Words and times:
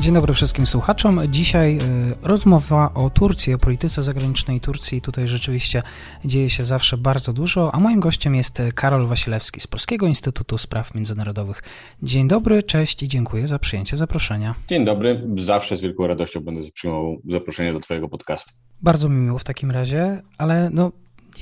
Dzień 0.00 0.14
dobry 0.14 0.34
wszystkim 0.34 0.66
słuchaczom. 0.66 1.20
Dzisiaj 1.28 1.78
y, 1.78 1.78
rozmowa 2.22 2.94
o 2.94 3.10
Turcji, 3.10 3.54
o 3.54 3.58
polityce 3.58 4.02
zagranicznej 4.02 4.60
Turcji. 4.60 5.02
Tutaj 5.02 5.28
rzeczywiście 5.28 5.82
dzieje 6.24 6.50
się 6.50 6.64
zawsze 6.64 6.96
bardzo 6.96 7.32
dużo, 7.32 7.74
a 7.74 7.80
moim 7.80 8.00
gościem 8.00 8.34
jest 8.34 8.62
Karol 8.74 9.06
Wasilewski 9.06 9.60
z 9.60 9.66
Polskiego 9.66 10.06
Instytutu 10.06 10.58
Spraw 10.58 10.94
Międzynarodowych. 10.94 11.62
Dzień 12.02 12.28
dobry, 12.28 12.62
cześć 12.62 13.02
i 13.02 13.08
dziękuję 13.08 13.48
za 13.48 13.58
przyjęcie 13.58 13.96
zaproszenia. 13.96 14.54
Dzień 14.68 14.84
dobry, 14.84 15.22
zawsze 15.36 15.76
z 15.76 15.80
wielką 15.80 16.06
radością 16.06 16.40
będę 16.40 16.70
przyjmował 16.74 17.20
zaproszenie 17.28 17.72
do 17.72 17.80
Twojego 17.80 18.08
podcastu. 18.08 18.52
Bardzo 18.82 19.08
mi 19.08 19.16
miło 19.16 19.38
w 19.38 19.44
takim 19.44 19.70
razie, 19.70 20.22
ale 20.38 20.70
no 20.72 20.92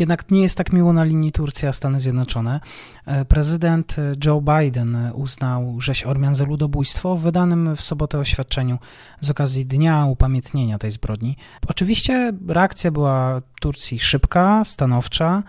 jednak 0.00 0.30
nie 0.30 0.42
jest 0.42 0.58
tak 0.58 0.72
miło 0.72 0.92
na 0.92 1.04
linii 1.04 1.32
Turcja 1.32 1.72
Stany 1.72 2.00
Zjednoczone. 2.00 2.60
E, 3.06 3.24
prezydent 3.24 3.96
Joe 4.24 4.40
Biden 4.40 5.10
uznał 5.14 5.80
rzeź 5.80 6.06
Ormian 6.06 6.34
za 6.34 6.44
ludobójstwo 6.44 7.16
w 7.16 7.22
wydanym 7.22 7.76
w 7.76 7.82
sobotę 7.82 8.18
oświadczeniu 8.18 8.78
z 9.20 9.30
okazji 9.30 9.66
Dnia 9.66 10.06
Upamiętnienia 10.06 10.78
tej 10.78 10.90
zbrodni. 10.90 11.36
Oczywiście 11.66 12.32
reakcja 12.48 12.90
była 12.90 13.42
Turcji 13.60 13.98
szybka, 13.98 14.64
stanowcza. 14.64 15.42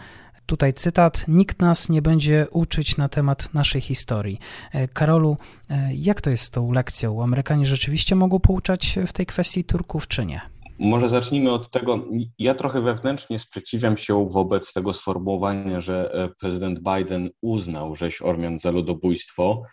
Tutaj 0.46 0.74
cytat: 0.74 1.26
Nikt 1.28 1.60
nas 1.60 1.90
nie 1.90 2.02
będzie 2.02 2.48
uczyć 2.52 2.98
na 2.98 3.10
temat 3.10 3.54
naszej 3.54 3.82
historii. 3.82 4.40
E, 4.72 4.88
Karolu, 4.88 5.38
e, 5.70 5.96
jak 5.96 6.22
to 6.22 6.30
jest 6.30 6.44
z 6.44 6.50
tą 6.50 6.72
lekcją? 6.72 7.24
Amerykanie 7.24 7.66
rzeczywiście 7.66 8.16
mogą 8.16 8.40
pouczać 8.40 9.00
w 9.08 9.14
tej 9.14 9.26
kwestii 9.26 9.64
Turków, 9.64 10.08
czy 10.08 10.26
nie? 10.26 10.42
Może 10.80 11.10
zacznijmy 11.10 11.52
od 11.52 11.70
tego. 11.70 12.06
Ja 12.38 12.56
trochę 12.56 12.82
wewnętrznie 12.82 13.40
sprzeciwiam 13.40 13.98
się 13.98 14.30
wobec 14.30 14.74
tego 14.74 14.94
sformułowania, 14.94 15.82
że 15.82 16.14
e, 16.14 16.30
prezydent 16.40 16.80
Biden 16.80 17.30
uznał 17.42 17.96
rzeź 17.96 18.22
Ormian 18.22 18.58
za 18.58 18.72
ludobójstwo, 18.72 19.64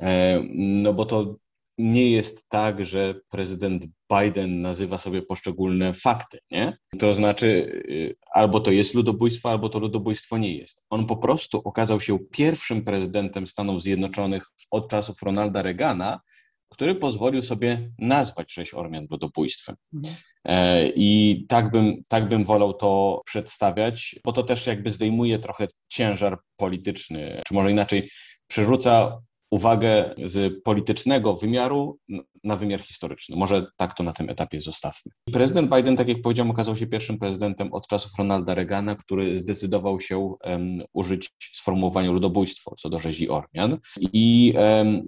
e, 0.00 0.42
no 0.54 0.94
bo 0.94 1.06
to 1.06 1.36
nie 1.78 2.10
jest 2.10 2.48
tak, 2.48 2.86
że 2.86 3.14
prezydent 3.28 3.86
Biden 4.12 4.60
nazywa 4.62 4.98
sobie 4.98 5.22
poszczególne 5.22 5.94
fakty, 5.94 6.38
nie? 6.50 6.76
To 6.98 7.12
znaczy, 7.12 7.82
e, 8.10 8.14
albo 8.32 8.60
to 8.60 8.70
jest 8.70 8.94
ludobójstwo, 8.94 9.50
albo 9.50 9.68
to 9.68 9.78
ludobójstwo 9.78 10.38
nie 10.38 10.56
jest. 10.56 10.84
On 10.90 11.06
po 11.06 11.16
prostu 11.16 11.60
okazał 11.64 12.00
się 12.00 12.18
pierwszym 12.18 12.84
prezydentem 12.84 13.46
Stanów 13.46 13.82
Zjednoczonych 13.82 14.46
od 14.70 14.90
czasów 14.90 15.22
Ronalda 15.22 15.62
Reagana, 15.62 16.20
który 16.68 16.94
pozwolił 16.94 17.42
sobie 17.42 17.90
nazwać 17.98 18.54
rzeź 18.54 18.74
Ormian 18.74 19.06
ludobójstwem. 19.10 19.76
Mhm. 19.94 20.14
E, 20.44 20.88
I 20.88 21.44
tak 21.48 21.70
bym, 21.70 22.02
tak 22.08 22.28
bym 22.28 22.44
wolał 22.44 22.74
to 22.74 23.22
przedstawiać, 23.24 24.16
bo 24.24 24.32
to 24.32 24.42
też 24.42 24.66
jakby 24.66 24.90
zdejmuje 24.90 25.38
trochę 25.38 25.66
ciężar 25.88 26.38
polityczny, 26.56 27.42
czy 27.46 27.54
może 27.54 27.70
inaczej, 27.70 28.10
przerzuca 28.46 29.20
uwagę 29.50 30.14
z 30.24 30.62
politycznego 30.64 31.34
wymiaru 31.34 31.98
na 32.44 32.56
wymiar 32.56 32.80
historyczny. 32.80 33.36
Może 33.36 33.66
tak 33.76 33.94
to 33.94 34.02
na 34.02 34.12
tym 34.12 34.30
etapie 34.30 34.60
zostawmy. 34.60 35.12
Prezydent 35.32 35.74
Biden, 35.76 35.96
tak 35.96 36.08
jak 36.08 36.22
powiedziałem, 36.22 36.50
okazał 36.50 36.76
się 36.76 36.86
pierwszym 36.86 37.18
prezydentem 37.18 37.72
od 37.72 37.86
czasów 37.86 38.12
Ronalda 38.18 38.54
Reagana, 38.54 38.94
który 38.94 39.36
zdecydował 39.36 40.00
się 40.00 40.18
um, 40.18 40.82
użyć 40.92 41.30
sformułowania 41.52 42.10
ludobójstwo 42.10 42.74
co 42.78 42.88
do 42.88 42.98
rzezi 42.98 43.28
Ormian. 43.28 43.78
I 44.00 44.54
um, 44.56 45.02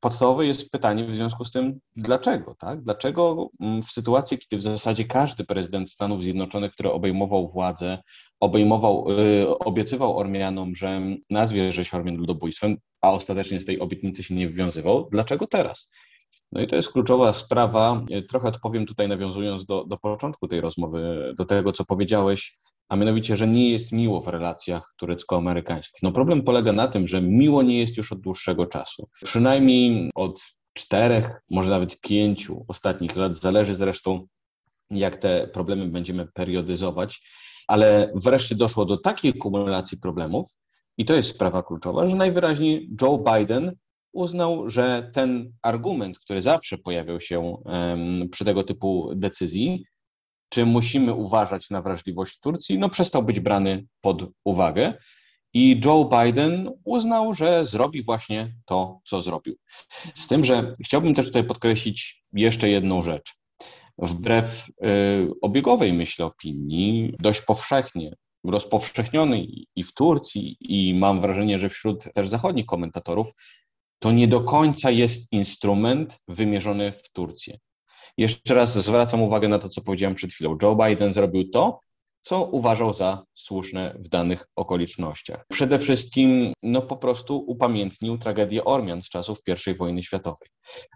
podstawowe 0.00 0.46
jest 0.46 0.70
pytanie 0.70 1.04
w 1.04 1.14
związku 1.14 1.44
z 1.44 1.50
tym, 1.50 1.80
dlaczego? 1.96 2.54
Tak? 2.58 2.82
Dlaczego 2.82 3.48
mm, 3.60 3.82
w 3.82 3.90
sytuacji, 3.90 4.38
kiedy 4.38 4.56
w 4.56 4.62
zasadzie 4.62 5.04
każdy 5.04 5.44
prezydent 5.44 5.90
Stanów 5.90 6.22
Zjednoczonych, 6.24 6.72
który 6.72 6.92
obejmował 6.92 7.48
władzę, 7.48 7.98
obejmował, 8.40 9.06
y, 9.10 9.58
obiecywał 9.58 10.18
Ormianom, 10.18 10.74
że 10.74 11.00
nazwie 11.30 11.72
rzeź 11.72 11.94
Ormian 11.94 12.16
ludobójstwem, 12.16 12.76
a 13.00 13.12
ostatecznie 13.12 13.60
z 13.60 13.64
tej 13.64 13.80
obietnicy 13.80 14.22
się 14.22 14.34
nie 14.34 14.48
wywiązywał, 14.48 15.08
dlaczego 15.12 15.46
teraz? 15.46 15.90
No 16.52 16.60
i 16.60 16.66
to 16.66 16.76
jest 16.76 16.92
kluczowa 16.92 17.32
sprawa. 17.32 18.04
Trochę 18.28 18.48
odpowiem 18.48 18.86
tutaj, 18.86 19.08
nawiązując 19.08 19.64
do, 19.64 19.84
do 19.84 19.98
początku 19.98 20.48
tej 20.48 20.60
rozmowy, 20.60 21.32
do 21.38 21.44
tego, 21.44 21.72
co 21.72 21.84
powiedziałeś, 21.84 22.56
a 22.88 22.96
mianowicie, 22.96 23.36
że 23.36 23.48
nie 23.48 23.70
jest 23.70 23.92
miło 23.92 24.20
w 24.20 24.28
relacjach 24.28 24.94
turecko-amerykańskich. 24.96 26.02
No 26.02 26.12
problem 26.12 26.42
polega 26.42 26.72
na 26.72 26.88
tym, 26.88 27.08
że 27.08 27.22
miło 27.22 27.62
nie 27.62 27.78
jest 27.78 27.96
już 27.96 28.12
od 28.12 28.20
dłuższego 28.20 28.66
czasu. 28.66 29.08
Przynajmniej 29.22 30.10
od 30.14 30.42
czterech, 30.72 31.40
może 31.50 31.70
nawet 31.70 32.00
pięciu 32.00 32.64
ostatnich 32.68 33.16
lat, 33.16 33.36
zależy 33.36 33.74
zresztą, 33.74 34.26
jak 34.90 35.16
te 35.16 35.48
problemy 35.48 35.86
będziemy 35.86 36.26
periodyzować, 36.26 37.22
ale 37.66 38.12
wreszcie 38.14 38.54
doszło 38.54 38.84
do 38.84 38.96
takiej 38.96 39.34
kumulacji 39.34 39.98
problemów, 39.98 40.48
i 40.98 41.04
to 41.04 41.14
jest 41.14 41.28
sprawa 41.28 41.62
kluczowa, 41.62 42.06
że 42.06 42.16
najwyraźniej 42.16 42.90
Joe 43.02 43.18
Biden 43.18 43.76
uznał, 44.12 44.70
że 44.70 45.10
ten 45.14 45.52
argument, 45.62 46.18
który 46.18 46.42
zawsze 46.42 46.78
pojawiał 46.78 47.20
się 47.20 47.56
przy 48.30 48.44
tego 48.44 48.64
typu 48.64 49.12
decyzji, 49.14 49.84
czy 50.48 50.66
musimy 50.66 51.14
uważać 51.14 51.70
na 51.70 51.82
wrażliwość 51.82 52.40
Turcji, 52.40 52.78
no 52.78 52.88
przestał 52.88 53.22
być 53.22 53.40
brany 53.40 53.86
pod 54.00 54.24
uwagę. 54.44 54.94
I 55.54 55.80
Joe 55.84 56.10
Biden 56.12 56.70
uznał, 56.84 57.34
że 57.34 57.66
zrobi 57.66 58.04
właśnie 58.04 58.54
to, 58.64 59.00
co 59.04 59.22
zrobił. 59.22 59.56
Z 60.14 60.28
tym, 60.28 60.44
że 60.44 60.74
chciałbym 60.84 61.14
też 61.14 61.26
tutaj 61.26 61.44
podkreślić 61.44 62.24
jeszcze 62.32 62.68
jedną 62.68 63.02
rzecz. 63.02 63.34
Wbrew 63.98 64.66
y, 64.68 65.30
obiegowej, 65.42 65.92
myślę, 65.92 66.26
opinii, 66.26 67.14
dość 67.20 67.40
powszechnie 67.40 68.14
rozpowszechniony 68.44 69.46
i 69.76 69.84
w 69.84 69.94
Turcji, 69.94 70.56
i 70.60 70.94
mam 70.94 71.20
wrażenie, 71.20 71.58
że 71.58 71.68
wśród 71.68 72.12
też 72.14 72.28
zachodnich 72.28 72.66
komentatorów, 72.66 73.32
to 73.98 74.12
nie 74.12 74.28
do 74.28 74.40
końca 74.40 74.90
jest 74.90 75.32
instrument 75.32 76.18
wymierzony 76.28 76.92
w 76.92 77.10
Turcję. 77.12 77.58
Jeszcze 78.16 78.54
raz 78.54 78.78
zwracam 78.78 79.22
uwagę 79.22 79.48
na 79.48 79.58
to, 79.58 79.68
co 79.68 79.80
powiedziałem 79.80 80.14
przed 80.14 80.32
chwilą. 80.32 80.58
Joe 80.62 80.76
Biden 80.76 81.14
zrobił 81.14 81.50
to, 81.50 81.80
co 82.22 82.44
uważał 82.44 82.92
za 82.92 83.24
słuszne 83.34 83.94
w 83.98 84.08
danych 84.08 84.48
okolicznościach. 84.56 85.44
Przede 85.52 85.78
wszystkim, 85.78 86.52
no 86.62 86.82
po 86.82 86.96
prostu 86.96 87.44
upamiętnił 87.46 88.18
tragedię 88.18 88.64
Ormian 88.64 89.02
z 89.02 89.08
czasów 89.08 89.38
I 89.66 89.74
wojny 89.74 90.02
światowej, 90.02 90.48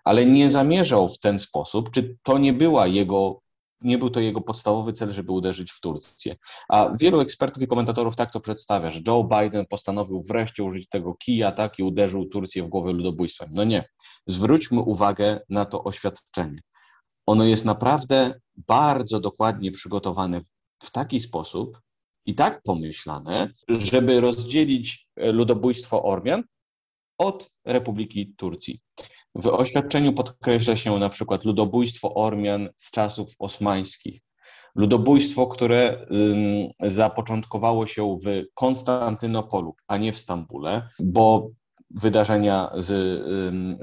ale 0.04 0.26
nie 0.26 0.50
zamierzał 0.50 1.08
w 1.08 1.18
ten 1.18 1.38
sposób, 1.38 1.91
czy 1.91 2.16
to 2.22 2.38
nie 2.38 2.52
była 2.52 2.86
jego 2.86 3.41
nie 3.84 3.98
był 3.98 4.10
to 4.10 4.20
jego 4.20 4.41
podstawowy 4.41 4.93
cel, 4.93 5.12
żeby 5.12 5.32
uderzyć 5.32 5.72
w 5.72 5.81
Turcję. 5.81 6.37
A 6.69 6.91
wielu 7.00 7.20
ekspertów 7.20 7.62
i 7.62 7.66
komentatorów 7.66 8.16
tak 8.16 8.32
to 8.32 8.41
przedstawia, 8.41 8.91
że 8.91 9.00
Joe 9.06 9.25
Biden 9.25 9.66
postanowił 9.66 10.22
wreszcie 10.22 10.65
użyć 10.65 10.88
tego 10.88 11.15
kija 11.15 11.53
tak 11.53 11.78
i 11.78 11.82
uderzył 11.82 12.26
Turcję 12.26 12.62
w 12.62 12.69
głowę 12.69 12.92
ludobójstwem. 12.92 13.48
No 13.53 13.65
nie. 13.65 13.84
Zwróćmy 14.26 14.81
uwagę 14.81 15.41
na 15.48 15.65
to 15.65 15.84
oświadczenie. 15.84 16.60
Ono 17.26 17.44
jest 17.44 17.65
naprawdę 17.65 18.41
bardzo 18.56 19.21
dokładnie 19.21 19.72
przygotowane 19.72 20.41
w 20.82 20.91
taki 20.91 21.21
sposób 21.21 21.81
i 22.26 22.34
tak 22.34 22.62
pomyślane, 22.62 23.53
żeby 23.69 24.21
rozdzielić 24.21 25.09
ludobójstwo 25.16 26.03
Ormian 26.03 26.42
od 27.19 27.50
Republiki 27.65 28.34
Turcji. 28.37 28.81
W 29.34 29.47
oświadczeniu 29.47 30.12
podkreśla 30.12 30.77
się 30.77 30.98
na 30.98 31.09
przykład 31.09 31.45
ludobójstwo 31.45 32.15
Ormian 32.15 32.68
z 32.77 32.91
czasów 32.91 33.34
osmańskich, 33.39 34.21
ludobójstwo, 34.74 35.47
które 35.47 36.06
zapoczątkowało 36.80 37.86
się 37.86 38.18
w 38.24 38.45
Konstantynopolu, 38.54 39.74
a 39.86 39.97
nie 39.97 40.12
w 40.12 40.18
Stambule, 40.18 40.89
bo 41.01 41.51
wydarzenia 41.95 42.71
z, 42.77 43.22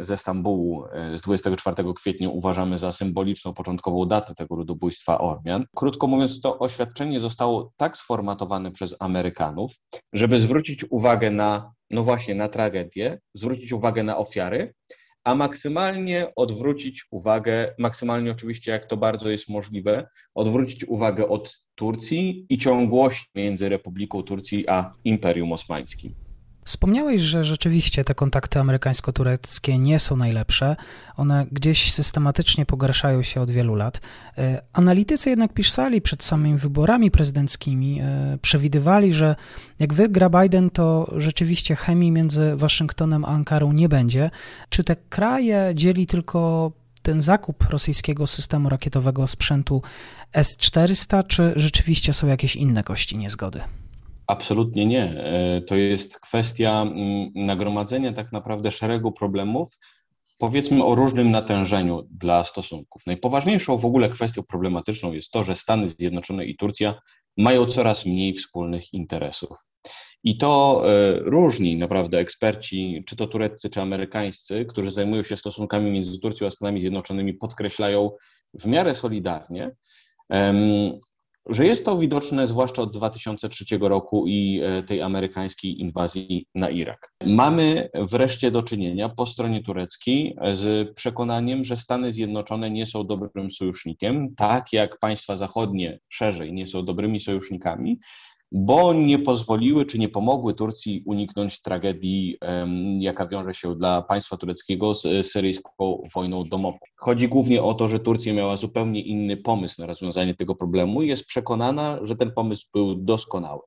ze 0.08 0.18
Stambułu 0.18 0.86
e, 0.92 1.18
z 1.18 1.22
24 1.22 1.94
kwietnia 1.96 2.30
uważamy 2.30 2.78
za 2.78 2.92
symboliczną 2.92 3.54
początkową 3.54 4.06
datę 4.06 4.36
tego 4.36 4.56
ludobójstwa 4.56 5.18
Ormian. 5.18 5.66
Krótko 5.76 6.08
mówiąc, 6.08 6.42
to 6.42 6.60
oświadczenie 6.60 7.20
zostało 7.20 7.72
tak 7.78 7.98
sformatowane 7.98 8.72
przez 8.72 8.96
Amerykanów, 9.00 9.72
żeby 10.14 10.40
zwrócić 10.40 10.86
uwagę 10.90 11.32
na, 11.32 11.72
no 11.90 12.04
właśnie, 12.04 12.36
na 12.36 12.48
tragedię, 12.48 13.20
zwrócić 13.34 13.74
uwagę 13.74 14.04
na 14.04 14.18
ofiary, 14.18 14.74
a 15.24 15.36
maksymalnie 15.36 16.32
odwrócić 16.36 17.06
uwagę, 17.12 17.76
maksymalnie 17.78 18.32
oczywiście 18.32 18.72
jak 18.72 18.86
to 18.86 18.98
bardzo 18.98 19.30
jest 19.30 19.50
możliwe, 19.50 20.08
odwrócić 20.36 20.86
uwagę 20.86 21.28
od 21.28 21.62
Turcji 21.76 22.46
i 22.50 22.58
ciągłości 22.58 23.30
między 23.36 23.70
Republiką 23.70 24.24
Turcji 24.24 24.68
a 24.68 24.94
Imperium 25.04 25.52
Osmańskim. 25.52 26.29
Wspomniałeś, 26.70 27.22
że 27.22 27.44
rzeczywiście 27.44 28.04
te 28.04 28.16
kontakty 28.16 28.60
amerykańsko-tureckie 28.60 29.80
nie 29.80 30.00
są 30.00 30.16
najlepsze. 30.16 30.76
One 31.18 31.46
gdzieś 31.52 31.94
systematycznie 31.94 32.66
pogarszają 32.66 33.24
się 33.24 33.42
od 33.42 33.52
wielu 33.52 33.76
lat. 33.76 34.02
E, 34.38 34.62
analitycy 34.74 35.30
jednak 35.30 35.54
pisali 35.54 36.02
przed 36.02 36.24
samymi 36.24 36.58
wyborami 36.58 37.12
prezydenckimi, 37.12 38.02
e, 38.02 38.38
przewidywali, 38.42 39.14
że 39.14 39.36
jak 39.80 39.94
wygra 39.94 40.30
Biden, 40.30 40.70
to 40.70 41.14
rzeczywiście 41.18 41.76
chemii 41.76 42.12
między 42.12 42.56
Waszyngtonem 42.56 43.26
a 43.26 43.28
Ankarą 43.28 43.72
nie 43.72 43.90
będzie. 43.90 44.32
Czy 44.70 44.84
te 44.84 44.96
kraje 44.96 45.72
dzieli 45.76 46.08
tylko 46.08 46.72
ten 47.02 47.22
zakup 47.22 47.64
rosyjskiego 47.70 48.28
systemu 48.28 48.70
rakietowego 48.70 49.28
sprzętu 49.28 49.82
S-400, 50.34 51.28
czy 51.28 51.54
rzeczywiście 51.56 52.14
są 52.14 52.28
jakieś 52.28 52.56
inne 52.56 52.84
kości 52.84 53.18
niezgody? 53.18 53.62
Absolutnie 54.30 54.86
nie. 54.86 55.04
E, 55.04 55.62
to 55.62 55.76
jest 55.76 56.20
kwestia 56.20 56.82
mm, 56.82 57.32
nagromadzenia 57.36 58.14
tak 58.14 58.32
naprawdę 58.32 58.72
szeregu 58.72 59.12
problemów, 59.12 59.80
powiedzmy 60.38 60.84
o 60.84 60.96
różnym 60.96 61.32
natężeniu 61.32 62.08
dla 62.12 62.44
stosunków. 62.44 63.02
Najpoważniejszą 63.06 63.78
w 63.78 63.86
ogóle 63.86 64.10
kwestią 64.10 64.44
problematyczną 64.44 65.14
jest 65.14 65.32
to, 65.32 65.44
że 65.44 65.56
Stany 65.56 65.90
Zjednoczone 65.90 66.46
i 66.46 66.58
Turcja 66.58 67.00
mają 67.38 67.66
coraz 67.66 68.06
mniej 68.06 68.34
wspólnych 68.34 68.94
interesów. 68.94 69.58
I 70.24 70.38
to 70.38 70.84
e, 70.86 71.20
różni 71.20 71.78
naprawdę 71.78 72.20
eksperci, 72.20 73.04
czy 73.08 73.16
to 73.16 73.28
tureccy, 73.28 73.70
czy 73.70 73.82
amerykańscy, 73.82 74.66
którzy 74.66 74.92
zajmują 74.92 75.24
się 75.24 75.38
stosunkami 75.38 75.92
między 75.92 76.20
Turcją 76.20 76.48
a 76.48 76.52
Stanami 76.52 76.82
Zjednoczonymi, 76.82 77.34
podkreślają 77.34 78.12
w 78.54 78.66
miarę 78.66 78.96
solidarnie, 78.96 79.72
że 81.50 81.66
jest 81.66 81.86
to 81.86 81.98
widoczne 81.98 82.48
zwłaszcza 82.48 82.82
od 82.82 82.98
2003 82.98 83.66
roku 83.82 84.28
i 84.28 84.62
e, 84.64 84.84
tej 84.84 85.02
amerykańskiej 85.02 85.82
inwazji 85.82 86.46
na 86.56 86.70
Irak. 86.70 87.12
Mamy 87.26 87.90
wreszcie 87.94 88.52
do 88.52 88.64
czynienia 88.64 89.10
po 89.10 89.26
stronie 89.26 89.64
tureckiej 89.64 90.36
z 90.54 90.94
przekonaniem, 90.96 91.66
że 91.66 91.78
Stany 91.78 92.12
Zjednoczone 92.12 92.72
nie 92.72 92.86
są 92.86 93.08
dobrym 93.08 93.52
sojusznikiem, 93.52 94.36
tak 94.36 94.74
jak 94.74 95.00
państwa 95.00 95.36
zachodnie 95.36 96.00
szerzej 96.10 96.54
nie 96.54 96.68
są 96.68 96.86
dobrymi 96.86 97.20
sojusznikami, 97.20 98.00
bo 98.52 98.94
nie 98.94 99.20
pozwoliły 99.20 99.86
czy 99.86 100.00
nie 100.00 100.10
pomogły 100.10 100.54
Turcji 100.54 101.04
uniknąć 101.06 101.62
tragedii, 101.62 102.38
jaka 103.00 103.28
wiąże 103.28 103.54
się 103.54 103.76
dla 103.76 104.02
państwa 104.02 104.38
tureckiego 104.38 104.94
z 104.94 105.28
syryjską 105.28 106.02
wojną 106.16 106.44
domową. 106.44 106.78
Chodzi 106.98 107.28
głównie 107.28 107.64
o 107.64 107.74
to, 107.74 107.88
że 107.88 108.00
Turcja 108.00 108.34
miała 108.34 108.58
zupełnie 108.58 109.02
inny 109.02 109.38
pomysł 109.38 109.82
na 109.82 109.88
rozwiązanie 109.88 110.36
tego 110.36 110.56
problemu 110.56 111.02
i 111.02 111.08
jest 111.08 111.26
przekonana, 111.26 112.00
że 112.02 112.16
ten 112.16 112.32
pomysł 112.32 112.68
był 112.74 112.96
doskonały. 112.96 113.62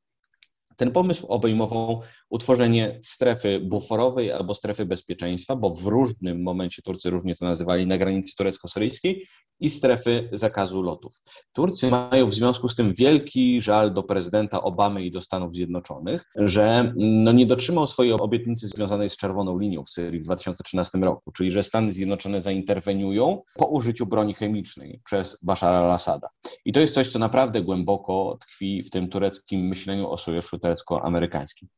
Ten 0.77 0.93
pomysł 0.93 1.27
obejmował 1.27 2.01
utworzenie 2.33 2.99
strefy 3.03 3.61
buforowej 3.61 4.33
albo 4.33 4.55
strefy 4.55 4.87
bezpieczeństwa, 4.87 5.57
bo 5.57 5.75
w 5.75 5.87
różnym 5.87 6.43
momencie 6.43 6.83
Turcy 6.83 7.11
różnie 7.11 7.35
to 7.35 7.45
nazywali 7.45 7.87
na 7.87 7.99
granicy 7.99 8.37
turecko-syryjskiej 8.37 9.27
i 9.61 9.71
strefy 9.71 10.29
zakazu 10.33 10.83
lotów. 10.83 11.21
Turcy 11.53 11.91
mają 11.91 12.27
w 12.27 12.35
związku 12.35 12.69
z 12.69 12.75
tym 12.75 12.95
wielki 12.95 13.61
żal 13.61 13.95
do 13.95 14.03
prezydenta 14.03 14.63
Obamy 14.63 15.05
i 15.05 15.11
do 15.11 15.21
Stanów 15.21 15.55
Zjednoczonych, 15.55 16.25
że 16.37 16.93
no 16.97 17.33
nie 17.33 17.47
dotrzymał 17.47 17.87
swojej 17.87 18.13
obietnicy 18.13 18.69
związanej 18.69 19.11
z 19.11 19.17
czerwoną 19.17 19.59
linią 19.59 19.85
w 19.85 19.91
Syrii 19.91 20.21
w 20.21 20.25
2013 20.25 20.99
roku, 20.99 21.33
czyli 21.33 21.51
że 21.51 21.63
Stany 21.63 21.93
Zjednoczone 21.93 22.41
zainterweniują 22.41 23.43
po 23.57 23.67
użyciu 23.67 24.07
broni 24.07 24.35
chemicznej 24.35 25.01
przez 25.05 25.39
Bashara 25.43 25.79
al-Assada. 25.79 26.29
I 26.65 26.73
to 26.73 26.81
jest 26.81 26.95
coś, 26.95 27.09
co 27.09 27.19
naprawdę 27.19 27.63
głęboko 27.63 28.39
tkwi 28.41 28.83
w 28.83 28.91
tym 28.91 29.09
tureckim 29.09 29.69
myśleniu 29.69 30.11
o 30.11 30.19
sojuszu 30.19 30.59
turecko-amerykańskim. 30.59 31.69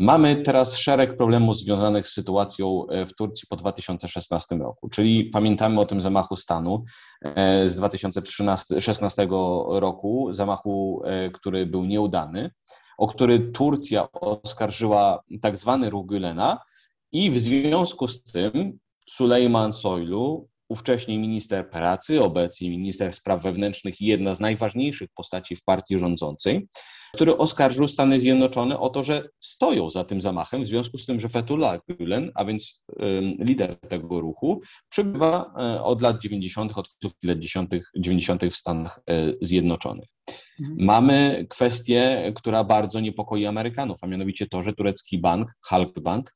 Mamy 0.00 0.36
teraz 0.36 0.76
szereg 0.76 1.16
problemów 1.16 1.56
związanych 1.56 2.08
z 2.08 2.12
sytuacją 2.12 2.86
e, 2.88 3.06
w 3.06 3.14
Turcji 3.14 3.48
po 3.48 3.56
2016 3.56 4.56
roku, 4.56 4.88
czyli 4.88 5.24
pamiętamy 5.24 5.80
o 5.80 5.84
tym 5.84 6.00
zamachu 6.00 6.36
stanu 6.36 6.84
e, 7.22 7.68
z 7.68 7.74
2016 7.74 9.28
roku, 9.68 10.28
zamachu, 10.30 11.02
e, 11.04 11.30
który 11.30 11.66
był 11.66 11.84
nieudany, 11.84 12.50
o 12.98 13.06
który 13.06 13.50
Turcja 13.50 14.12
oskarżyła 14.12 15.22
tak 15.40 15.56
zwany 15.56 15.90
ruch 15.90 16.06
Gülena 16.06 16.56
i 17.12 17.30
w 17.30 17.38
związku 17.38 18.08
z 18.08 18.22
tym 18.22 18.78
Sulejman 19.08 19.72
Soylu, 19.72 20.48
ówcześniej 20.68 21.18
minister 21.18 21.70
pracy, 21.70 22.22
obecnie 22.22 22.70
minister 22.70 23.14
spraw 23.14 23.42
wewnętrznych 23.42 24.00
i 24.00 24.06
jedna 24.06 24.34
z 24.34 24.40
najważniejszych 24.40 25.08
postaci 25.14 25.56
w 25.56 25.64
partii 25.64 25.98
rządzącej, 25.98 26.68
który 27.14 27.36
oskarżył 27.36 27.88
Stany 27.88 28.20
Zjednoczone 28.20 28.78
o 28.78 28.90
to, 28.90 29.02
że 29.02 29.28
stoją 29.40 29.90
za 29.90 30.04
tym 30.04 30.20
zamachem, 30.20 30.62
w 30.64 30.66
związku 30.66 30.98
z 30.98 31.06
tym, 31.06 31.20
że 31.20 31.28
Fethullah 31.28 31.80
Gülen, 31.88 32.30
a 32.34 32.44
więc 32.44 32.82
lider 33.38 33.80
tego 33.80 34.20
ruchu, 34.20 34.60
przebywa 34.88 35.54
e, 35.58 35.82
od 35.82 36.02
lat 36.02 36.22
90., 36.22 36.78
od 36.78 36.88
lat 37.24 37.38
90. 37.96 38.44
w 38.50 38.56
Stanach 38.56 39.00
e, 39.06 39.32
Zjednoczonych. 39.40 40.08
Mhm. 40.60 40.76
Mamy 40.86 41.46
kwestię, 41.50 42.32
która 42.36 42.64
bardzo 42.64 43.00
niepokoi 43.00 43.46
Amerykanów, 43.46 43.98
a 44.02 44.06
mianowicie 44.06 44.46
to, 44.46 44.62
że 44.62 44.72
turecki 44.72 45.18
bank, 45.18 45.52
Halkbank, 45.64 46.34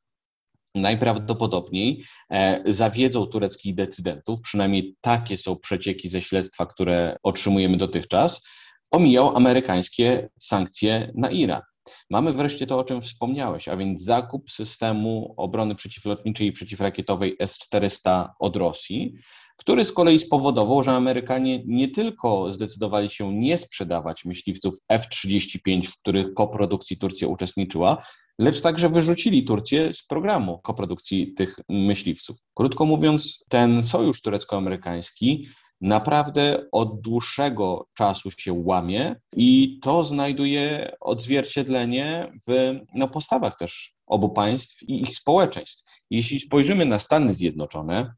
najprawdopodobniej 0.75 2.05
e, 2.31 2.63
zawiedzą 2.67 3.27
tureckich 3.27 3.75
decydentów, 3.75 4.41
przynajmniej 4.41 4.97
takie 5.01 5.37
są 5.37 5.57
przecieki 5.57 6.09
ze 6.09 6.21
śledztwa, 6.21 6.67
które 6.67 7.17
otrzymujemy 7.23 7.77
dotychczas, 7.77 8.47
omijał 8.91 9.37
amerykańskie 9.37 10.29
sankcje 10.39 11.13
na 11.15 11.31
Iran. 11.31 11.63
Mamy 12.11 12.33
wreszcie 12.33 12.67
to, 12.67 12.79
o 12.79 12.85
czym 12.85 13.03
wspomniałeś, 13.03 13.69
a 13.69 13.77
więc 13.77 14.03
zakup 14.03 14.51
systemu 14.51 15.35
obrony 15.37 15.75
przeciwlotniczej 15.75 16.47
i 16.47 16.53
przeciwrakietowej 16.53 17.37
S-400 17.39 18.29
od 18.39 18.57
Rosji, 18.57 19.15
który 19.57 19.85
z 19.85 19.93
kolei 19.93 20.19
spowodował, 20.19 20.83
że 20.83 20.93
Amerykanie 20.93 21.63
nie 21.67 21.89
tylko 21.89 22.53
zdecydowali 22.53 23.11
się 23.11 23.35
nie 23.35 23.59
sprzedawać 23.59 24.25
myśliwców 24.25 24.75
F-35, 24.89 25.87
w 25.87 25.99
których 25.99 26.35
koprodukcji 26.35 26.97
Turcja 26.99 27.29
uczestniczyła, 27.29 28.03
lecz 28.39 28.61
także 28.61 28.89
wyrzucili 28.89 29.45
Turcję 29.45 29.93
z 29.93 30.03
programu 30.07 30.59
koprodukcji 30.59 31.35
tych 31.35 31.57
myśliwców. 31.69 32.37
Krótko 32.55 32.87
mówiąc, 32.87 33.45
ten 33.49 33.83
sojusz 33.83 34.23
turecko-amerykański 34.23 35.49
naprawdę 35.83 36.65
od 36.73 37.01
dłuższego 37.01 37.87
czasu 37.95 38.31
się 38.31 38.53
łamie 38.53 39.17
i 39.37 39.79
to 39.83 40.03
znajduje 40.03 40.93
odzwierciedlenie 41.01 42.33
w 42.49 42.79
no, 42.95 43.09
postawach 43.09 43.57
też 43.57 43.95
obu 44.07 44.29
państw 44.29 44.83
i 44.83 45.03
ich 45.03 45.17
społeczeństw. 45.17 45.85
Jeśli 46.11 46.41
spojrzymy 46.41 46.85
na 46.85 46.99
Stany 46.99 47.35
Zjednoczone 47.35 48.13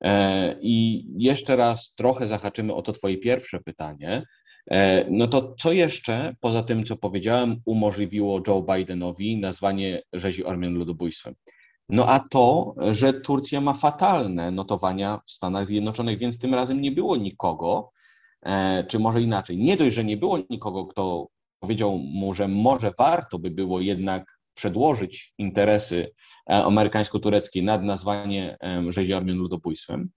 e, 0.00 0.56
i 0.60 1.06
jeszcze 1.16 1.56
raz 1.56 1.94
trochę 1.94 2.26
zahaczymy 2.26 2.74
o 2.74 2.82
to 2.82 2.92
Twoje 2.92 3.18
pierwsze 3.18 3.60
pytanie, 3.60 4.22
no 5.10 5.26
to 5.26 5.54
co 5.58 5.72
jeszcze, 5.72 6.36
poza 6.40 6.62
tym, 6.62 6.84
co 6.84 6.96
powiedziałem, 6.96 7.60
umożliwiło 7.64 8.40
Joe 8.46 8.62
Bidenowi 8.62 9.40
nazwanie 9.40 10.02
rzezi 10.12 10.44
Ormian 10.44 10.74
ludobójstwem? 10.74 11.34
No 11.88 12.06
a 12.06 12.20
to, 12.20 12.74
że 12.90 13.12
Turcja 13.12 13.60
ma 13.60 13.74
fatalne 13.74 14.50
notowania 14.50 15.20
w 15.26 15.30
Stanach 15.30 15.66
Zjednoczonych, 15.66 16.18
więc 16.18 16.38
tym 16.38 16.54
razem 16.54 16.80
nie 16.80 16.92
było 16.92 17.16
nikogo, 17.16 17.90
e, 18.42 18.84
czy 18.84 18.98
może 18.98 19.22
inaczej, 19.22 19.58
nie 19.58 19.76
dość, 19.76 19.94
że 19.94 20.04
nie 20.04 20.16
było 20.16 20.38
nikogo, 20.50 20.86
kto 20.86 21.28
powiedział 21.60 21.98
mu, 21.98 22.34
że 22.34 22.48
może 22.48 22.92
warto 22.98 23.38
by 23.38 23.50
było 23.50 23.80
jednak 23.80 24.38
przedłożyć 24.54 25.34
interesy 25.38 26.12
e, 26.50 26.64
amerykańsko-tureckie 26.64 27.62
nad 27.62 27.82
nazwanie 27.82 28.56
rzezi 28.88 29.14
Armian 29.14 29.36
ludobójstwem, 29.36 30.10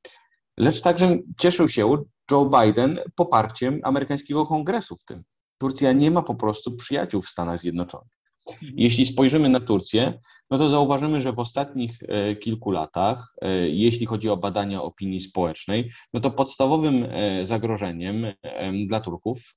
lecz 0.57 0.81
także 0.81 1.17
cieszył 1.39 1.69
się 1.69 1.85
Joe 2.31 2.49
Biden 2.49 2.99
poparciem 3.15 3.79
amerykańskiego 3.83 4.45
kongresu 4.45 4.97
w 4.97 5.05
tym. 5.05 5.23
Turcja 5.57 5.91
nie 5.91 6.11
ma 6.11 6.21
po 6.21 6.35
prostu 6.35 6.75
przyjaciół 6.75 7.21
w 7.21 7.29
Stanach 7.29 7.59
Zjednoczonych. 7.59 8.19
Mhm. 8.51 8.73
Jeśli 8.77 9.05
spojrzymy 9.05 9.49
na 9.49 9.59
Turcję, 9.59 10.19
no 10.49 10.57
to 10.57 10.69
zauważymy, 10.69 11.21
że 11.21 11.33
w 11.33 11.39
ostatnich 11.39 11.91
e, 12.07 12.35
kilku 12.35 12.71
latach, 12.71 13.33
e, 13.41 13.69
jeśli 13.69 14.05
chodzi 14.05 14.29
o 14.29 14.37
badania 14.37 14.81
opinii 14.81 15.19
społecznej, 15.21 15.91
no 16.13 16.19
to 16.19 16.31
podstawowym 16.31 17.07
e, 17.09 17.45
zagrożeniem 17.45 18.25
dla 18.85 18.99
Turków 18.99 19.55